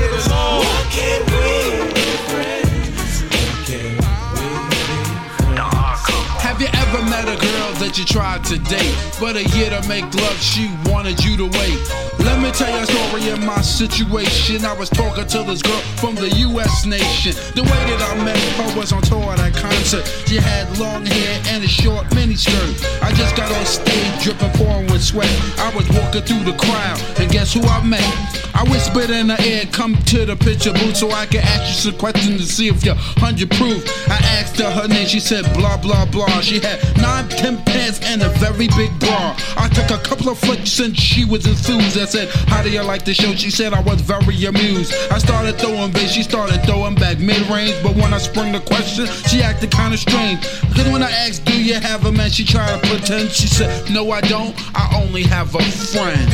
[7.91, 11.47] that you tried to date, but a year to make love, she wanted you to
[11.59, 11.78] wait?
[12.20, 14.64] Let me tell you a story in my situation.
[14.64, 16.86] I was talking to this girl from the U.S.
[16.86, 17.32] nation.
[17.55, 20.07] The way that I met her was on tour at a concert.
[20.28, 23.03] She had long hair and a short miniskirt.
[23.03, 25.30] I just got on stage dripping, pouring with sweat.
[25.59, 28.07] I was walking through the crowd, and guess who I met?
[28.55, 31.91] I whispered in her ear, come to the picture booth so I can ask you
[31.91, 33.82] some questions to see if you're 100 proof.
[34.11, 36.41] I asked her her name, she said blah blah blah.
[36.41, 39.35] She had nine, ten pants and a very big bra.
[39.57, 41.99] I took a couple of flicks and she was enthused.
[41.99, 43.33] I said, How do you like the show?
[43.35, 44.93] She said I was very amused.
[45.11, 47.76] I started throwing bass, she started throwing back mid range.
[47.83, 50.41] But when I sprung the question, she acted kinda strange.
[50.74, 52.31] Cause when I asked, Do you have a man?
[52.31, 53.31] She tried to pretend.
[53.31, 54.55] She said, No, I don't.
[54.74, 56.28] I only have a friend.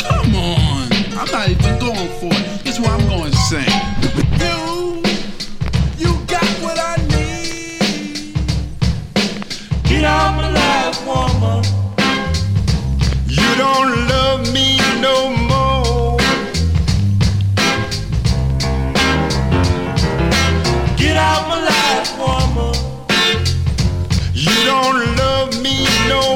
[0.00, 0.88] Come on.
[1.18, 2.64] I'm not even going for it.
[2.64, 4.55] This is what I'm going to.
[13.56, 16.18] Don't love me no more.
[20.96, 22.74] Get out my life, woman.
[24.34, 26.20] You don't love me no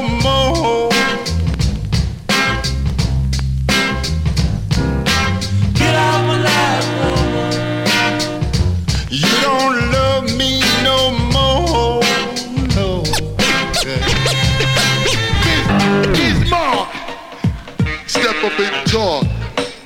[18.59, 19.25] And talk.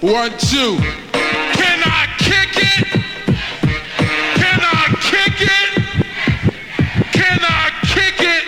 [0.02, 0.78] One, two.
[1.54, 2.88] Can I kick it?
[4.36, 5.70] Can I kick it?
[7.12, 8.44] Can I kick it?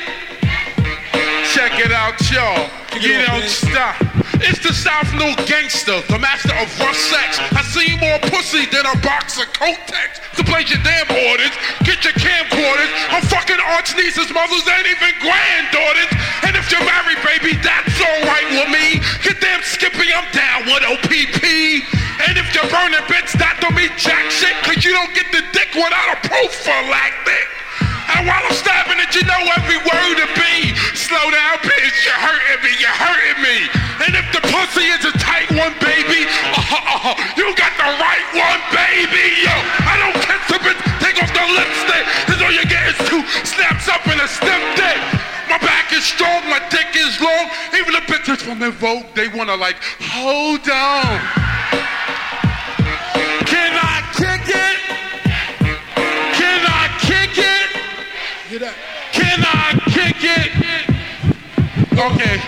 [1.54, 2.70] Check it out, y'all.
[3.00, 4.07] You don't stop.
[4.38, 7.42] It's the South New Gangster, the master of rough sex.
[7.58, 10.22] I see more pussy than a box of Kotex.
[10.38, 12.92] To play your damn orders, get your camcorders.
[13.10, 16.12] I'm fucking aunts, nieces, mothers, ain't even granddaughters.
[16.46, 19.02] And if you're married, baby, that's alright with me.
[19.26, 21.42] Get damn Skippy, I'm down with OPP.
[22.30, 25.42] And if you're burning bits, that don't mean jack shit, cause you don't get the
[25.50, 27.57] dick without a prophylactic.
[28.16, 30.72] And while I'm stabbing it, you know every word to be.
[30.96, 33.58] Slow down, bitch, you're hurting me, you're hurting me.
[34.08, 36.24] And if the pussy is a tight one, baby,
[36.56, 39.44] uh, you got the right one, baby.
[39.44, 42.06] Yo, I don't kiss the bitch, take off the lipstick.
[42.32, 45.00] Cause all you get is two snaps up in a stiff dick.
[45.50, 47.46] My back is strong, my dick is long.
[47.76, 51.20] Even the bitches from the Vogue, they wanna like, hold on.
[53.48, 54.97] Can I kick it?
[58.60, 60.52] Can I kick it?
[61.94, 62.42] Okay.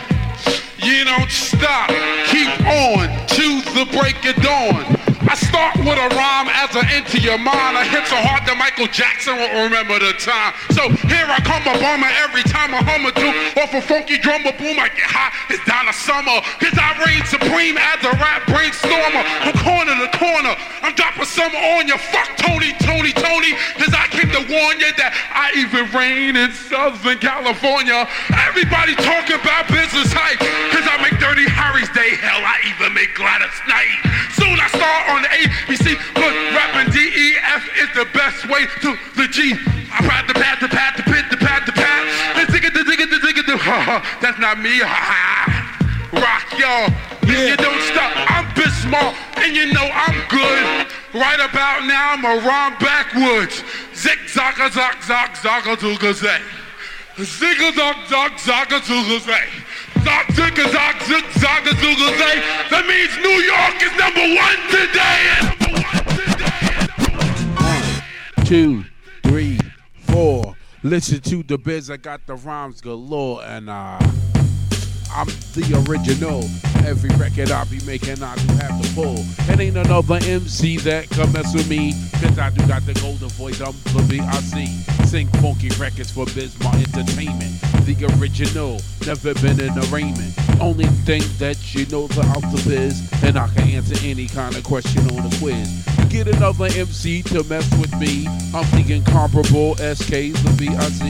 [0.84, 1.89] You don't stop.
[2.26, 4.98] Keep on to the break of dawn.
[5.30, 7.77] I start with a rhyme as I enter your mind.
[7.77, 10.57] I hit so hard that Michael Jackson won't remember the time.
[10.73, 13.38] So here I come a bomber every time I hum a tune.
[13.61, 15.30] Off a funky drummer boom, I get hot.
[15.53, 16.34] It's down to summer.
[16.57, 19.21] Cause I reign supreme as a rap brainstormer.
[19.45, 22.01] From corner to corner, I'm dropping some on you.
[22.09, 23.53] Fuck Tony, Tony, Tony.
[23.77, 28.09] Cause I came to warn you that I even reign in Southern California.
[28.49, 30.41] Everybody talking about business hype.
[30.73, 32.17] Cause I make Dirty Harry's Day.
[32.17, 34.09] Hell, I even make Gladys Knight.
[34.49, 35.93] Soon I start on the ABC.
[36.17, 39.53] Cause rapping DEF is the best way to the G.
[39.93, 42.01] I ride the pad, the pad, the pit, the pad, the pad.
[42.33, 44.17] The zigga, the zigga, the zigga, the ha ha.
[44.21, 44.81] That's not me.
[44.81, 45.69] Ha ha.
[46.17, 46.89] Rock y'all.
[47.29, 50.89] If you don't stop, I'm Bismarck, and you know I'm good.
[51.13, 53.61] Right about now, I'm a rhyme backwards.
[53.93, 56.41] Zig zaga zag zag zaga zooga zay.
[57.21, 59.45] Zigga zag zag zaga zooga zay.
[62.69, 65.25] That means New York is number one today.
[68.45, 68.85] Two,
[69.23, 69.59] three,
[70.11, 70.55] four.
[70.83, 71.89] Listen to the biz.
[71.89, 73.99] I got the rhymes galore, and uh.
[75.11, 76.43] I'm the original.
[76.87, 79.15] Every record I be making, I do have to pull.
[79.51, 81.93] It ain't another MC that come mess with me.
[82.21, 84.67] Cause I do got the golden voice, I'm the B.I.C.
[85.07, 87.55] Sing funky records for Bismarck Entertainment.
[87.89, 90.37] The original, never been in arraignment.
[90.61, 92.21] Only thing that you know the
[92.67, 95.83] biz, and I can answer any kind of question on the quiz.
[96.07, 98.27] Get another MC to mess with me.
[98.53, 101.01] I'm the incomparable SK, the BIZ.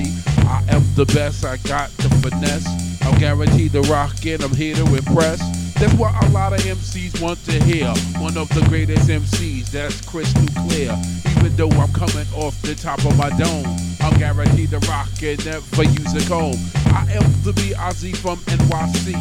[0.47, 2.65] I am the best, I got the finesse.
[3.01, 5.39] I'm guaranteed to rock it, I'm here to impress.
[5.73, 7.87] That's what a lot of MCs want to hear.
[8.23, 10.97] One of the greatest MCs, that's crystal clear.
[11.35, 13.67] Even though I'm coming off the top of my dome,
[14.01, 16.57] I'm guaranteed to rock and never use a comb.
[16.95, 19.15] I am the BIZ from NYC.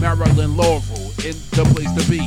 [0.00, 2.22] Maryland Laurel, in the place to be.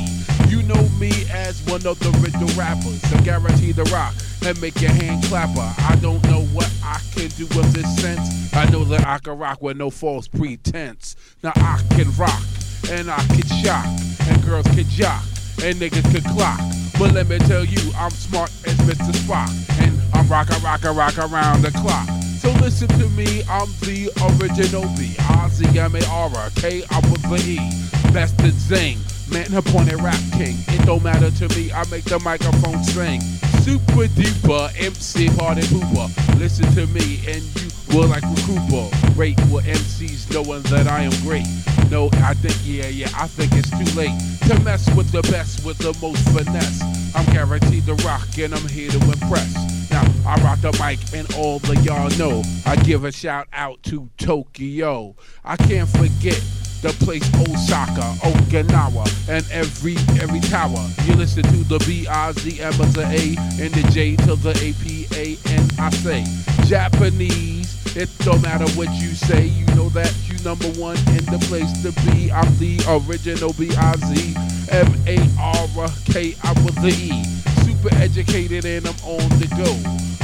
[0.48, 3.02] You know me as one of the riddle rappers.
[3.12, 4.14] I'm guaranteed to rock
[4.46, 5.74] and make your hand clapper.
[5.78, 8.54] I don't know what I can do with this sense.
[8.54, 11.16] I know that I can rock with no false pretense.
[11.42, 12.42] Now I can rock
[12.90, 13.86] and I can shock,
[14.28, 15.24] and girls can jock,
[15.62, 16.60] and niggas can clock.
[16.98, 19.12] But let me tell you, I'm smart as Mr.
[19.12, 19.50] Spock,
[19.82, 22.08] and I'm rockin', rockin', rock around the clock.
[22.38, 25.14] So listen to me, I'm the original B.
[25.18, 28.12] I-Z-M-A-R-K, I was the E.
[28.12, 28.98] Best in zing,
[29.32, 30.56] man, appointed rap king.
[30.68, 33.20] It don't matter to me, I make the microphone sing.
[33.64, 36.38] Super duper MC party pooper.
[36.38, 39.16] Listen to me and you will like Recouper.
[39.16, 41.46] Rate with MCs knowing that I am great.
[41.90, 44.18] No, I think, yeah, yeah, I think it's too late
[44.48, 46.82] to mess with the best with the most finesse.
[47.14, 49.90] I'm guaranteed to rock and I'm here to impress.
[49.90, 52.42] Now, I rock the mic and all the y'all know.
[52.66, 55.14] I give a shout out to Tokyo.
[55.44, 56.42] I can't forget
[56.84, 60.86] the place Osaka, Okinawa, and every every tower.
[61.04, 64.36] You listen to the B I Z M to the A and the J to
[64.36, 66.24] the A P A N I say.
[66.66, 71.42] Japanese, it don't matter what you say, you know that you number one in the
[71.48, 72.30] place to be.
[72.30, 72.76] I'm the
[73.08, 74.36] original B I Z
[74.70, 77.24] M A R K I with the E.
[77.64, 79.72] Super educated and I'm on the go.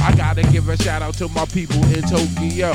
[0.03, 2.73] I gotta give a shout out to my people in Tokyo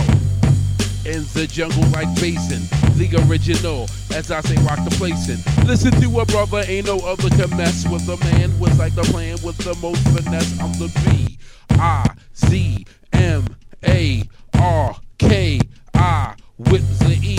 [1.06, 2.62] in the jungle like basin.
[2.98, 3.84] The original,
[4.14, 5.38] as I say, rock the place in.
[5.66, 9.02] Listen to a brother, ain't no other can mess with a man with like the
[9.02, 10.58] plan with the most finesse.
[10.60, 11.38] I'm the B
[11.70, 13.44] I Z M
[13.84, 14.22] A
[14.58, 15.60] R K
[15.94, 17.38] I with the E.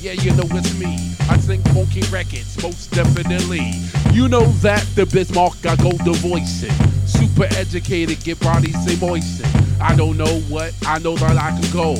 [0.00, 0.94] Yeah, you know it's me.
[1.28, 3.72] I sing funky records, most definitely.
[4.12, 6.70] You know that the Bismarck, I go the voicing.
[7.06, 9.50] Super educated, get bodies say moisten.
[9.80, 11.96] I don't know what, I know that I can go.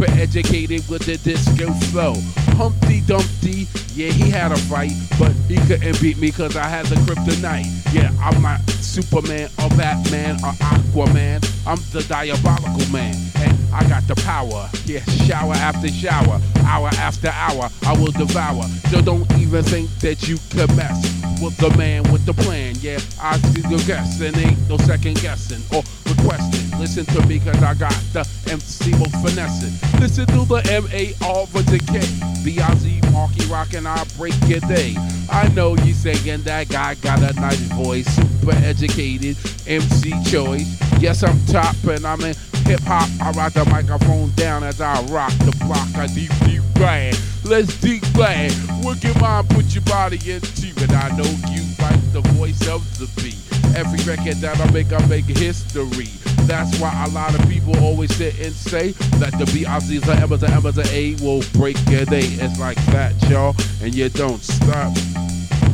[0.00, 2.14] Super educated with the disco flow.
[2.56, 6.86] Humpty Dumpty, yeah, he had a fight, but he couldn't beat me cause I had
[6.86, 7.92] the kryptonite.
[7.92, 11.44] Yeah, I'm not Superman or Batman or Aquaman.
[11.66, 14.70] I'm the diabolical man, and I got the power.
[14.86, 18.62] Yeah, shower after shower, hour after hour, I will devour.
[18.88, 22.74] So don't even think that you can mess with the man with the plan.
[22.80, 26.78] Yeah, I see your guess, and ain't no second guessing or requesting.
[26.78, 29.72] Listen to me, cause I got the MC most finessing.
[30.00, 32.00] Listen to the M A R with the K.
[32.44, 34.94] B I Z Marky Rock, and I break your day.
[35.30, 39.36] I know you saying that guy got a nice voice, super educated,
[39.66, 40.80] MC choice.
[41.00, 42.34] Yes, I'm top, and I'm in
[42.70, 43.08] hip hop.
[43.20, 45.88] I rock the microphone down as I rock the block.
[45.96, 47.18] I deep, deep grind.
[47.44, 48.52] Let's deep glad.
[48.84, 50.90] Work your mind, put your body into it.
[50.92, 53.36] I know you like the voice of the beat.
[53.76, 56.10] Every record that I make, I make history.
[56.46, 60.48] That's why a lot of people always sit and say that the BICs Emma to
[60.48, 62.26] Emma to A will break your day.
[62.38, 64.96] It's like that, y'all, and you don't stop.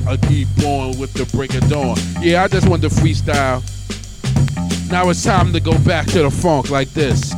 [0.08, 1.96] I keep on with the break of dawn.
[2.20, 3.62] Yeah, I just want to freestyle.
[4.90, 7.32] Now it's time to go back to the funk like this.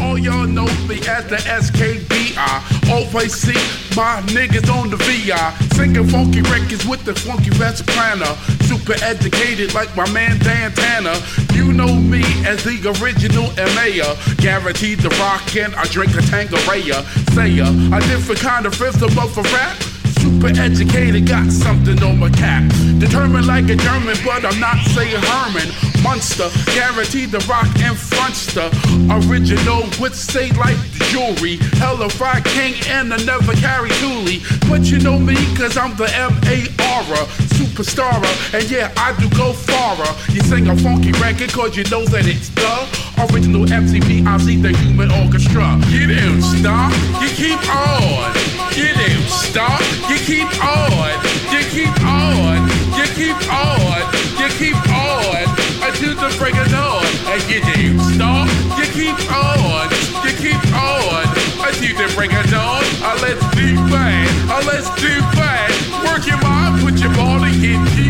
[0.00, 2.90] All y'all know me as the SKBI.
[2.90, 3.54] Always see
[3.96, 5.54] my niggas on the VI.
[5.74, 8.34] Singing funky records with the funky best planner.
[8.62, 11.14] Super educated like my man Dan Tanner.
[11.54, 14.14] You know me as the original MA.
[14.38, 17.04] Guaranteed to rock and I drink a Tangeraya.
[17.34, 19.76] Say a different kind of fifth above for rap.
[20.20, 22.70] Super educated, got something on my cap.
[22.98, 25.68] Determined like a German, but I'm not saying Herman.
[26.02, 28.68] Monster, guaranteed to rock and frontster.
[29.10, 31.56] Original with say like the jewelry.
[31.78, 34.40] Hella fried king and I never carry Thule.
[34.68, 37.22] But you know me, cause I'm the M-A-R-A.
[37.58, 38.22] Superstar,
[38.54, 40.10] and yeah, I do go farther.
[40.32, 44.26] You sing a funky record cause you know that it's the original MCP.
[44.26, 45.78] I see the human orchestra.
[45.88, 46.92] You don't stop,
[47.22, 48.57] you keep on.
[48.78, 51.10] You don't stop, you keep on.
[51.50, 52.62] You keep on,
[52.94, 54.00] you keep on,
[54.38, 55.42] you keep on.
[55.82, 57.04] Until the break of dawn.
[57.26, 58.46] And you don't stop,
[58.78, 59.90] you keep on,
[60.22, 61.26] you keep on.
[61.58, 62.84] Until the break of dawn.
[63.02, 65.74] Uh, let's do bad, uh, let's do bad.
[66.06, 68.02] Work your mind, put your body in G.
[68.02, 68.07] You know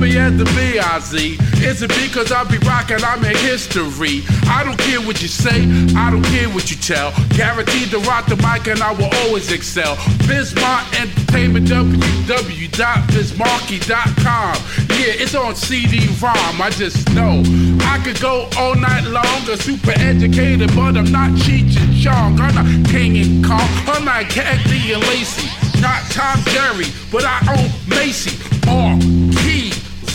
[0.00, 1.36] me the B-I-Z.
[1.60, 4.22] Is it because I be rocking, I'm in history?
[4.48, 7.12] I don't care what you say, I don't care what you tell.
[7.36, 9.98] Guaranteed to rock the mic and I will always excel.
[10.26, 14.56] Bismarck Entertainment, www.bismarcky.com.
[14.96, 17.42] Yeah, it's on CD-ROM, I just know.
[17.84, 22.40] I could go all night long, a super educated, but I'm not Cheech and Chong.
[22.40, 25.50] I'm not King and Kong, I'm not Cagney and Lacey.
[25.80, 28.36] Not Tom Jerry, but I own Macy.
[28.68, 28.98] R,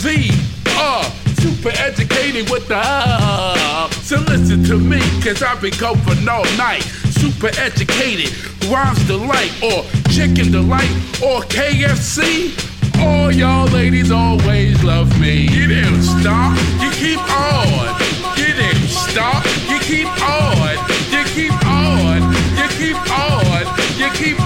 [0.06, 0.30] V,
[0.78, 1.02] uh,
[1.42, 3.90] super educated with the uh.
[3.90, 6.82] So listen to me, cause I've been going all night.
[7.10, 8.30] Super educated,
[8.70, 9.82] rhymes delight, or
[10.12, 10.90] chicken delight,
[11.20, 12.54] or KFC.
[13.00, 15.48] All y'all ladies always love me.
[15.48, 17.98] You didn't stop, you keep on.
[18.38, 20.76] You didn't stop, you keep on.
[21.10, 22.22] You keep on,
[22.54, 24.45] you keep on, you keep on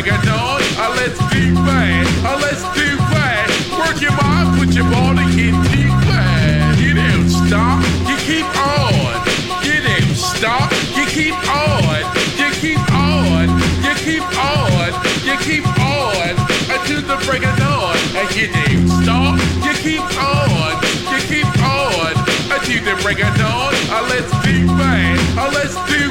[0.00, 0.60] until break of dawn.
[0.76, 3.48] Uh, let's do bad, uh, let's do bad.
[3.78, 6.78] Work your mind, put your body in deep bad.
[6.78, 9.20] You didn't stop, you keep on.
[9.64, 12.00] You didn't stop, you keep on,
[12.38, 13.48] you keep on,
[13.84, 14.92] you keep on,
[15.24, 16.34] you keep on
[16.70, 17.96] until the break of dawn.
[18.16, 20.80] And you didn't stop, you keep on,
[21.12, 22.12] you keep on
[22.50, 23.74] until the break of dawn.
[23.90, 26.09] Uh, let's do bad, uh, let's do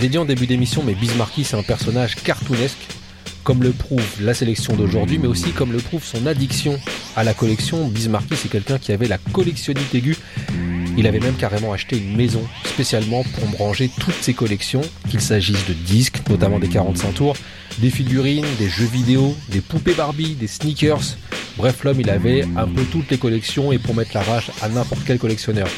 [0.00, 2.88] l'ai en début d'émission, mais Bismarcky, c'est un personnage cartoonesque,
[3.44, 6.78] comme le prouve la sélection d'aujourd'hui, mais aussi comme le prouve son addiction
[7.16, 7.86] à la collection.
[7.88, 10.16] Bismarcky, c'est quelqu'un qui avait la collectionnite aiguë.
[10.96, 15.66] Il avait même carrément acheté une maison spécialement pour ranger toutes ses collections, qu'il s'agisse
[15.66, 17.36] de disques, notamment des 45 tours,
[17.78, 21.16] des figurines, des jeux vidéo, des poupées Barbie, des sneakers.
[21.60, 24.70] Bref, l'homme, il avait un peu toutes les collections et pour mettre la rage à
[24.70, 25.68] n'importe quel collectionneur.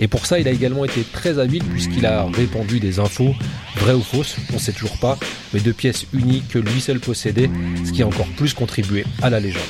[0.00, 3.36] Et pour ça, il a également été très habile puisqu'il a répandu des infos,
[3.76, 5.16] vraies ou fausses, on ne sait toujours pas,
[5.54, 7.48] mais de pièces uniques que lui seul possédait,
[7.84, 9.62] ce qui a encore plus contribué à la légende.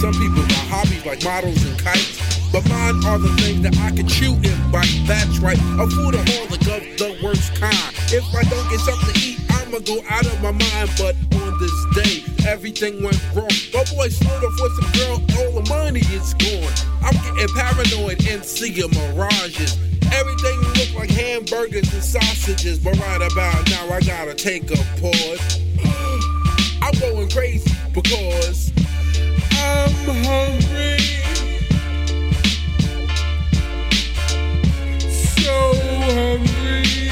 [0.00, 2.20] Some people got hobbies like models and kites.
[2.52, 4.92] But mine are the things that I can chew and bite.
[5.06, 7.92] That's right, a foodaholic of all the the worst kind.
[8.12, 10.90] If I don't get something to eat, I'ma go out of my mind.
[10.96, 13.52] But on this day, everything went wrong.
[13.72, 16.72] My boy slowed up for some girl, all the money is gone.
[17.02, 19.76] I'm getting paranoid and seeing mirages.
[20.12, 25.60] Everything look like hamburgers and sausages, but right about now I gotta take a pause.
[26.82, 28.70] I'm going crazy because
[30.24, 30.98] hungry.
[35.10, 35.74] So
[36.14, 37.05] hungry.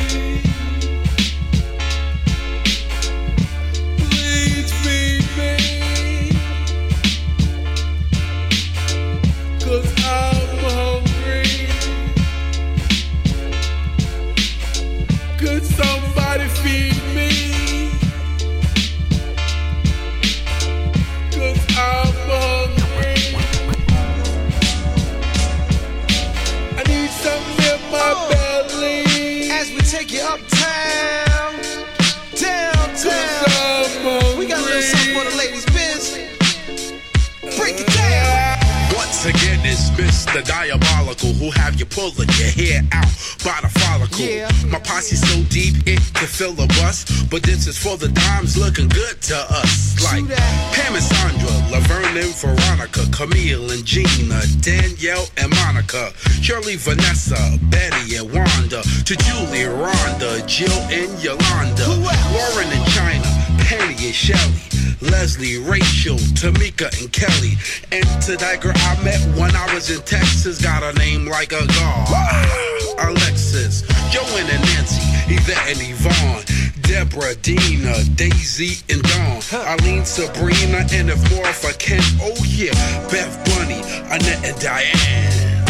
[46.34, 49.94] Fill a bus, but this is for the dimes looking good to us.
[50.02, 50.26] Like
[50.74, 56.10] Pam and Sandra, Laverne and Veronica, Camille and Gina, Danielle and Monica,
[56.42, 57.38] Shirley, Vanessa,
[57.70, 63.30] Betty and Wanda, to Julie, Rhonda, Jill and Yolanda, Lauren and China,
[63.70, 64.58] Penny and Shelly.
[65.00, 67.58] Leslie, Rachel, Tamika, and Kelly.
[67.92, 71.52] And to that girl I met when I was in Texas, got a name like
[71.52, 72.74] a god.
[72.98, 76.44] Alexis, Joanne and Nancy, Yvette and Yvonne,
[76.82, 82.72] Deborah, Dina, Daisy, and Dawn, Eileen, Sabrina, and if more if I can, oh yeah,
[83.10, 83.80] Beth Bunny,
[84.12, 85.64] Annette, and Diane.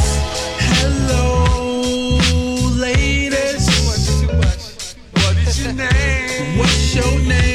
[0.58, 2.18] Hello,
[2.76, 3.68] ladies.
[5.12, 6.58] What is your name?
[6.58, 7.53] What's your name?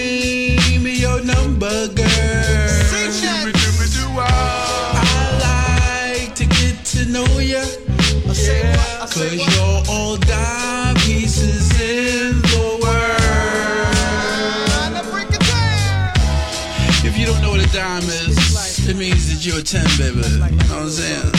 [19.40, 20.20] It you're a 10, baby.
[20.20, 21.32] You know what I'm saying?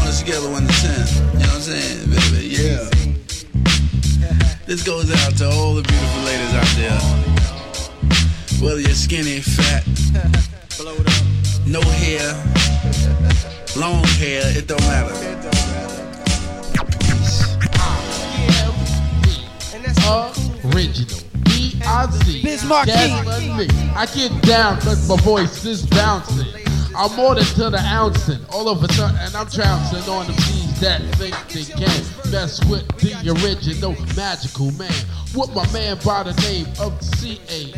[0.00, 0.78] On a scale of 1 to 10.
[0.78, 2.46] You know what I'm saying, baby?
[2.54, 2.86] Yeah.
[4.64, 7.00] This goes out to all the beautiful ladies out there.
[8.62, 9.84] Whether you're skinny, fat,
[11.66, 12.32] no hair,
[13.74, 15.12] long hair, it don't matter.
[20.72, 21.20] Original.
[21.42, 22.42] B-I-Z.
[22.42, 23.70] Bismarck That's King.
[23.96, 26.55] I get down cause my voice is bouncing.
[26.96, 28.40] I'm more than to the ouncing.
[28.50, 32.64] All of a sudden, and I'm trouncing on the bees that think they can mess
[32.64, 34.92] with the original magical man.
[35.34, 37.74] With my man by the name of C.A.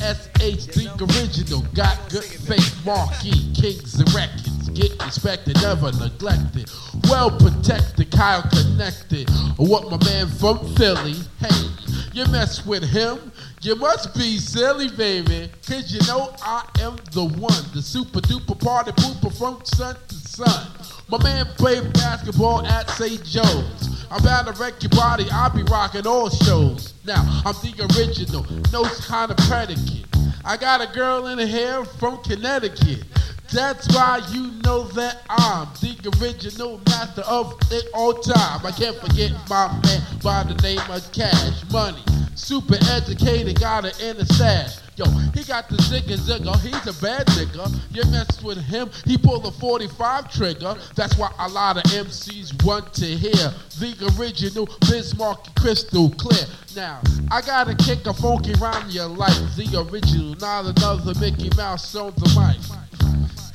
[0.00, 0.66] S.H.
[0.66, 1.62] the original.
[1.74, 4.68] Got good faith, marquee, kings and records.
[4.70, 6.70] Get respected, never neglected.
[7.08, 9.28] Well protected, Kyle connected.
[9.56, 11.70] What my man from Philly, hey,
[12.12, 13.32] you mess with him,
[13.62, 15.50] you must be silly, baby.
[15.66, 20.14] Cause you know I am the one, the super duper party pooper from sun to
[20.14, 20.66] sun.
[21.08, 23.22] My man played basketball at St.
[23.24, 24.06] Joe's.
[24.10, 26.94] I'm bound to wreck your body, I'll be rocking all shows.
[27.04, 30.06] Now, I'm the original, no kind of predicate.
[30.44, 33.04] I got a girl in the hair from Connecticut.
[33.52, 38.64] That's why you know that I'm the original master of it all time.
[38.64, 42.02] I can't forget my man by the name of Cash Money.
[42.36, 44.78] Super educated, got it in the stash.
[44.94, 47.74] Yo, he got the zigga zigga, he's a bad nigga.
[47.90, 50.76] You mess with him, he pull a 45 trigger.
[50.94, 53.32] That's why a lot of MCs want to hear
[53.80, 56.46] the original Bismarck crystal clear.
[56.76, 57.00] Now,
[57.32, 62.12] I gotta kick a funky round your like The original, not another Mickey Mouse on
[62.16, 62.89] the mic.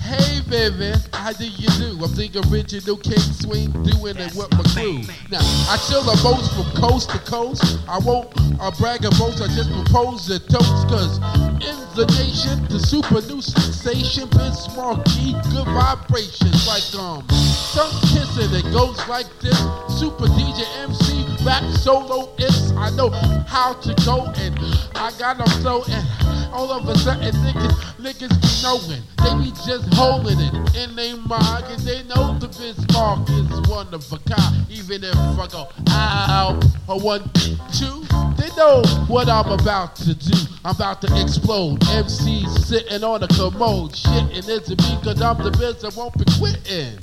[0.06, 1.97] Hey baby, how do you do?
[1.97, 5.01] I'm the original King Swing doing it with my crew.
[5.34, 7.80] Now, I chill the boats from coast to coast.
[7.89, 8.30] I won't
[8.62, 10.86] uh, brag boast, I just propose a toast.
[10.93, 11.18] Cause
[11.58, 17.26] in the nation, the super new sensation, Biz Markie, good vibrations like um,
[17.74, 18.53] some kissing.
[18.53, 19.58] It goes like this.
[19.89, 21.14] Super DJ MC,
[21.46, 22.72] rap solo is.
[22.76, 23.10] I know
[23.48, 24.58] how to go and
[24.96, 26.06] I got them flow and
[26.52, 29.04] all of a sudden niggas, niggas be knowing.
[29.22, 33.93] They be just holding it in their mind cause they know the Bismarck is one
[33.93, 34.66] of a kind.
[34.70, 37.30] Even if I go out or one,
[37.72, 38.04] two,
[38.38, 40.38] they know what I'm about to do.
[40.64, 41.80] I'm about to explode.
[41.82, 43.91] MCs sitting on a commode.
[43.91, 46.98] Shitting it's me cause I'm the biz that won't be quitting.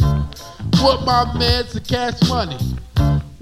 [0.72, 2.58] Put my man to cash money.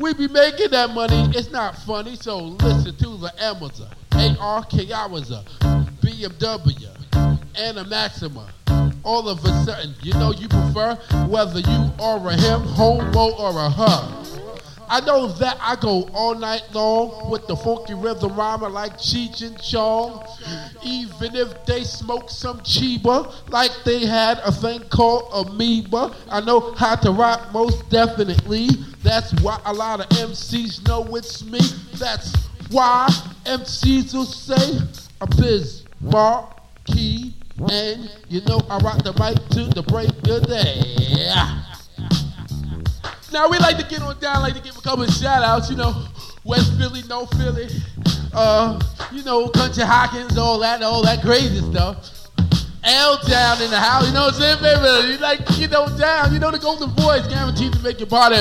[0.01, 3.91] We be making that money, it's not funny, so listen to the Amazon,
[4.39, 5.45] ARK Yawaza,
[6.01, 6.89] BMW,
[7.55, 8.49] and a Maxima.
[9.05, 10.95] All of a sudden, you know you prefer
[11.29, 14.40] whether you are a him, homo, or a her.
[14.93, 19.47] I know that I go all night long with the funky rhythm rhymer like Cheech
[19.47, 20.27] and Chong.
[20.83, 26.13] Even if they smoke some Chiba, like they had a thing called amoeba.
[26.29, 28.67] I know how to rock most definitely.
[29.05, 31.61] That's why a lot of MCs know it's me.
[31.95, 32.35] That's
[32.71, 33.07] why
[33.45, 34.81] MCs will say
[35.21, 36.53] a biz bar
[36.85, 37.33] key.
[37.71, 41.70] And you know I rock the mic to the break of day.
[43.33, 45.71] Now we like to get on down, like to give a couple of shout outs,
[45.71, 46.05] you know,
[46.45, 47.69] West Philly, no Philly,
[48.33, 48.81] uh,
[49.13, 52.29] you know, Country Hawkins, all that, all that crazy stuff.
[52.83, 55.13] L down in the house, you know what I'm saying, baby?
[55.13, 58.09] You like to get on down, you know the Golden Boys guaranteed to make your
[58.09, 58.37] party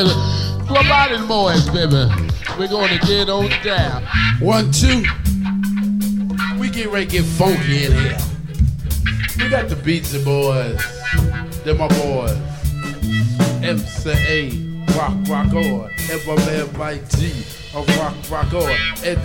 [0.66, 2.10] flop out in boys, baby.
[2.58, 4.04] We're going to get on down.
[4.40, 5.04] One, two.
[6.60, 8.18] We get ready to get funky in here.
[9.38, 10.80] We got the Beats Boys.
[11.64, 12.38] They're my boys.
[13.62, 15.90] MCA, rock, rock on.
[16.26, 18.70] My man Mike G, a rock, rock on.
[19.02, 19.22] Get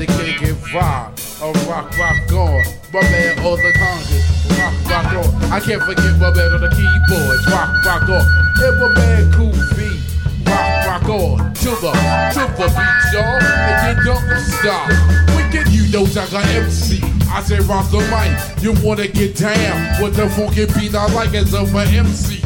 [0.74, 2.64] rock, a rock, rock on.
[2.92, 4.26] My man on the Congress,
[4.58, 5.52] rock, rock on.
[5.52, 8.24] I can't forget my man on the keyboards, rock, rock on.
[8.62, 10.00] And my man Cool V,
[10.46, 11.54] rock, rock on.
[11.54, 11.92] To the,
[12.34, 13.42] to the beat, y'all.
[13.42, 14.88] And you don't stop.
[15.36, 17.00] Wicked, you know got MC.
[17.30, 18.62] I say rock the mic.
[18.62, 22.44] You wanna get down with the funky beat I like as of an MC.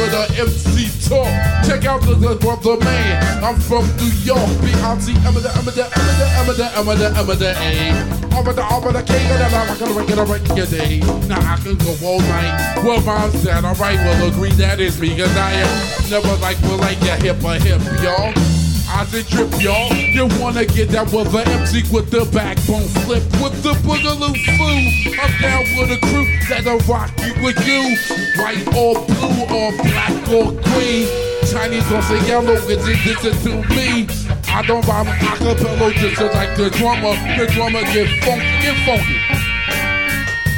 [0.00, 1.28] For the MC talk.
[1.66, 3.44] Check out the, the brother man.
[3.44, 4.48] I'm from New York.
[4.64, 8.20] Beyonce, I'm the, I'm the, I'm the, I'm the, I'm the, I'm the A.
[8.32, 11.00] I'm the, I'm the king of the I'm gonna record a record day.
[11.28, 12.82] Now I can go all night.
[12.82, 15.16] Well, mom said, alright, we'll agree that is me.
[15.16, 18.59] Cause I am never like, well, like your hip or hip, y'all.
[19.00, 19.90] I said trip, y'all.
[19.96, 25.16] You wanna get that with the MC with the backbone flip with the boogaloo foo.
[25.16, 27.96] I'm down with a crew that'll rock you with you.
[28.36, 31.08] White or blue or black or green.
[31.48, 34.06] Chinese or say yellow, it's it to me.
[34.52, 37.16] I don't rhyme acapella just like the drummer.
[37.40, 39.16] The drummer get funky, get funky.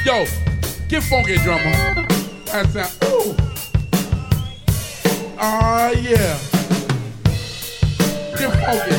[0.02, 0.26] Yo,
[0.88, 2.08] get funky, drummer.
[2.46, 2.90] That's that.
[3.04, 3.36] Ooh.
[5.38, 6.61] Ah, yeah.
[8.42, 8.96] Get funky.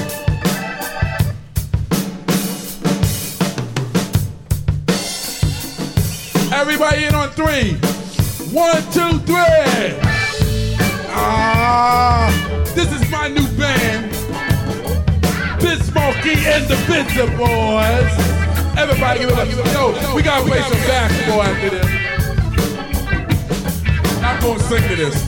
[6.56, 7.74] Everybody in on three.
[8.56, 10.00] One, two, three.
[11.10, 12.32] Ah,
[12.74, 14.12] this is my new band.
[15.60, 18.14] Biz Smokey and the Bizza Boys.
[18.78, 19.50] Everybody give it up.
[19.74, 21.86] Yo, we gotta play some basketball after this.
[24.24, 25.28] I'm gonna sing to this.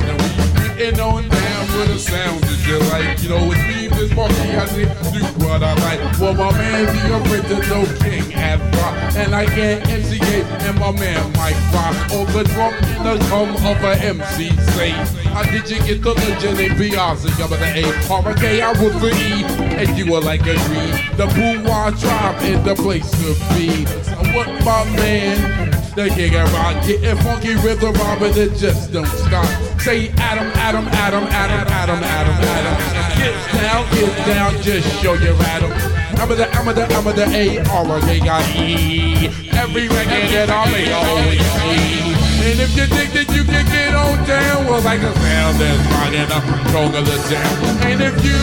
[0.00, 1.43] Now we getting on down
[1.76, 3.22] with the sound that you like.
[3.22, 6.00] You know, it's me, Biz Smokey, I need do what I like.
[6.20, 8.94] Well, my man, the original king at rock.
[9.16, 11.94] And I get MC8 and my man Mike Rock.
[12.12, 14.90] All the drum the hum of a MC say.
[15.34, 17.36] How did you get the legend in Beyonce?
[17.38, 17.84] You're the A.
[18.10, 19.44] R-K, I was the E.
[19.74, 20.94] And you were like a green.
[21.16, 23.86] The Boo-Wah tribe is the place to be.
[23.86, 29.46] So what my man, the of rock, getting funky rhythm, Robin, it just don't stop.
[29.80, 33.18] Say Adam, Adam, Adam, Adam, Adam, Adam, Adam.
[33.18, 35.70] Get down, get down, just show your Adam.
[36.18, 39.28] I'm a the, I'm a the, I'm a the A, R, K, I, E.
[39.54, 41.94] Every record that I make, always.
[42.42, 45.86] And if you think that you can get on down, well, like the sound that's
[45.94, 47.84] rocking up, stronger the sound.
[47.86, 48.40] And if you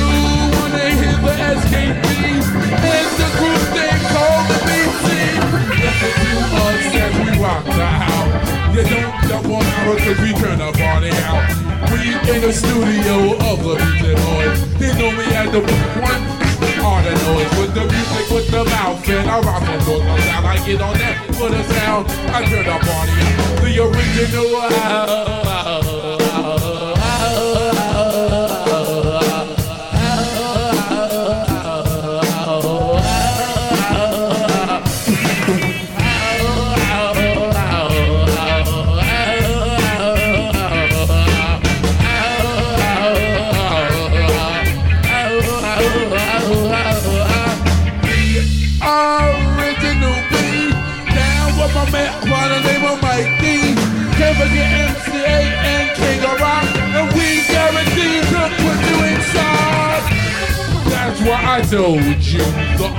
[0.56, 2.08] wanna hear the SKP
[2.80, 3.91] and the group the BC,
[6.02, 6.10] to
[6.66, 6.82] us
[7.22, 8.76] we rock the house.
[8.76, 9.46] You don't
[10.22, 11.46] we turn the party out.
[11.92, 14.60] We in the studio of the music boys.
[14.80, 15.62] They know as the
[16.02, 16.42] one
[16.84, 20.22] all the noise with the music, with the mouth, and I rock on both the
[20.22, 20.48] sound.
[20.48, 22.08] I get on that for the sound.
[22.34, 23.62] I turn the party out.
[23.62, 24.52] The original.
[24.56, 25.61] Original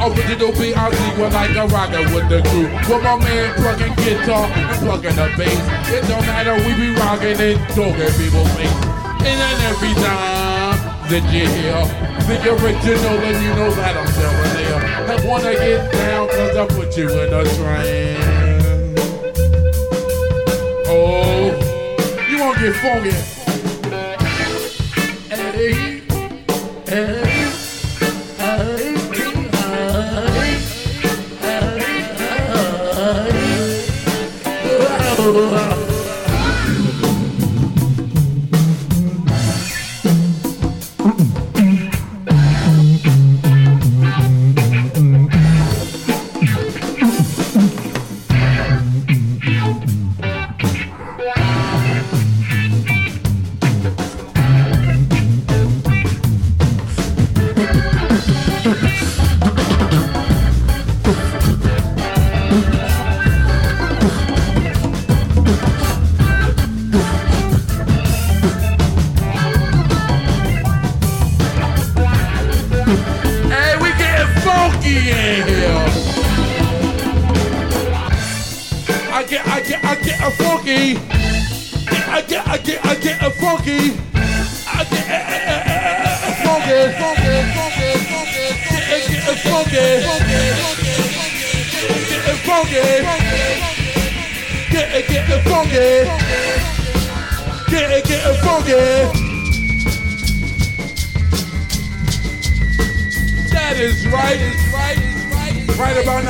[0.09, 2.67] original B, I think we're like a rocket with the crew.
[2.91, 5.63] With my man plugging guitar and plugging the bass.
[5.95, 8.79] It don't matter, we be rocking and talking people's face.
[9.23, 10.79] And then every time
[11.11, 14.77] that you hear the original, and you know that I'm telling you.
[15.13, 18.99] I wanna get down cause I put you in a trance.
[20.89, 21.51] Oh,
[22.29, 23.13] you wanna get funky.
[25.29, 26.03] Hey,
[26.87, 27.42] Hey,
[35.35, 35.82] Oh,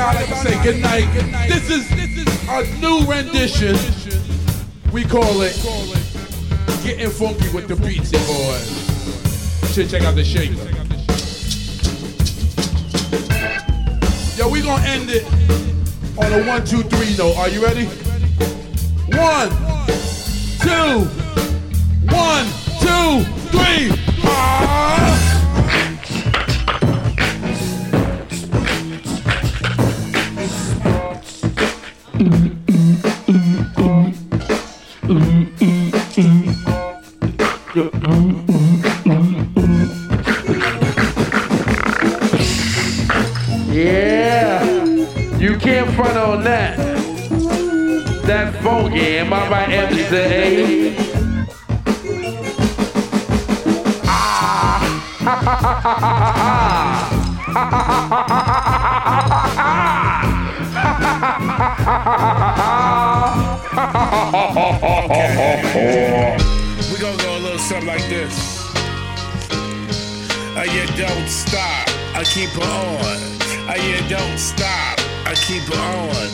[0.05, 1.07] I'd like to say good night.
[1.47, 1.89] This is
[2.49, 3.77] a new rendition.
[4.91, 5.55] We call it
[6.83, 9.73] Getting Funky with the Beatsy Boys.
[9.73, 10.51] Should check out the shape.
[14.37, 15.23] Yo, we gonna end it
[16.17, 17.37] on a one, two, three note.
[17.37, 17.85] Are you ready?
[19.15, 19.49] One,
[66.91, 68.61] We gonna go a little something like this.
[70.55, 73.19] Uh, you don't stop, I keep it on.
[73.67, 76.29] Uh, you don't stop, I keep it on.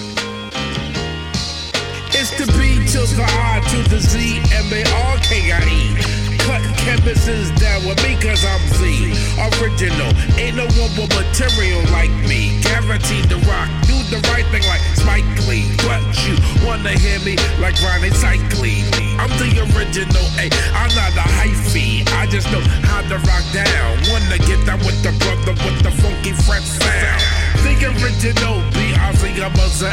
[2.11, 6.28] It's the B to the R to the Z, M-A-R-K-I-E.
[6.45, 9.13] Cut canvases down with me cause I'm Z.
[9.59, 12.61] Original, ain't no one with material like me.
[12.61, 15.67] Guaranteed to rock, do the right thing like Spike Lee.
[15.85, 16.35] But you
[16.65, 18.87] wanna hear me like Ronnie Cycling.
[19.19, 22.07] I'm the original, ayy, I'm not a hyphy.
[22.15, 23.97] I just know how to rock down.
[24.09, 27.21] Wanna get down with the brother with the funky fresh sound.
[27.63, 29.85] The original, B, I think I'm a Z.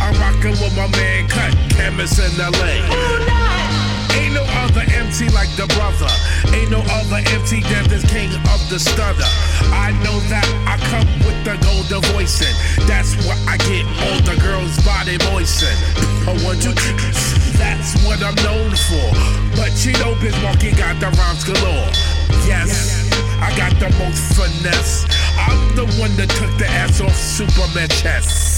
[0.00, 3.89] I'm rocking with my man Cut Chemist in LA.
[4.18, 6.10] Ain't no other MC like the brother.
[6.56, 9.30] Ain't no other MC than this king of the stutter.
[9.70, 12.54] I know that I come with the golden voicing.
[12.86, 15.74] That's what I get all the girls' body moisten.
[16.26, 16.72] I want you
[17.58, 19.08] That's what I'm known for.
[19.56, 21.90] But you know, Biz Markie got the rhymes galore.
[22.46, 25.06] Yes, I got the most finesse.
[25.38, 28.49] I'm the one that took the ass off Superman chest.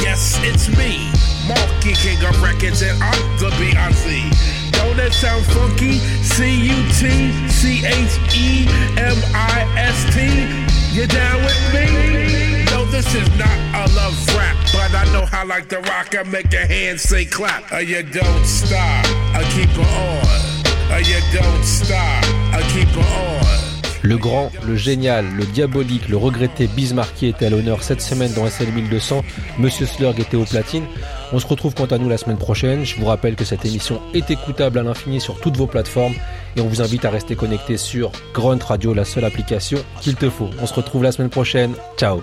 [0.00, 1.10] Yes, it's me,
[1.48, 4.30] Marky King of Records, and I'm the B.I.C.
[4.70, 5.98] Don't that sound funky?
[6.22, 10.78] C U T C H E M I S T.
[10.94, 12.64] You down with me?
[12.70, 16.22] No, this is not a love rap, but I know how like the rock I
[16.22, 17.72] make your hands say clap.
[17.72, 20.92] Uh, you don't stop, I keep it on.
[20.92, 22.24] Uh, you don't stop,
[22.54, 23.47] I keep it on.
[24.02, 28.46] Le grand, le génial, le diabolique, le regretté Bismarcky était à l'honneur cette semaine dans
[28.46, 29.24] SL 1200.
[29.58, 30.84] Monsieur Slurg était au platine.
[31.32, 32.84] On se retrouve quant à nous la semaine prochaine.
[32.84, 36.14] Je vous rappelle que cette émission est écoutable à l'infini sur toutes vos plateformes
[36.56, 40.30] et on vous invite à rester connecté sur Grunt Radio, la seule application qu'il te
[40.30, 40.50] faut.
[40.60, 41.74] On se retrouve la semaine prochaine.
[41.96, 42.22] Ciao.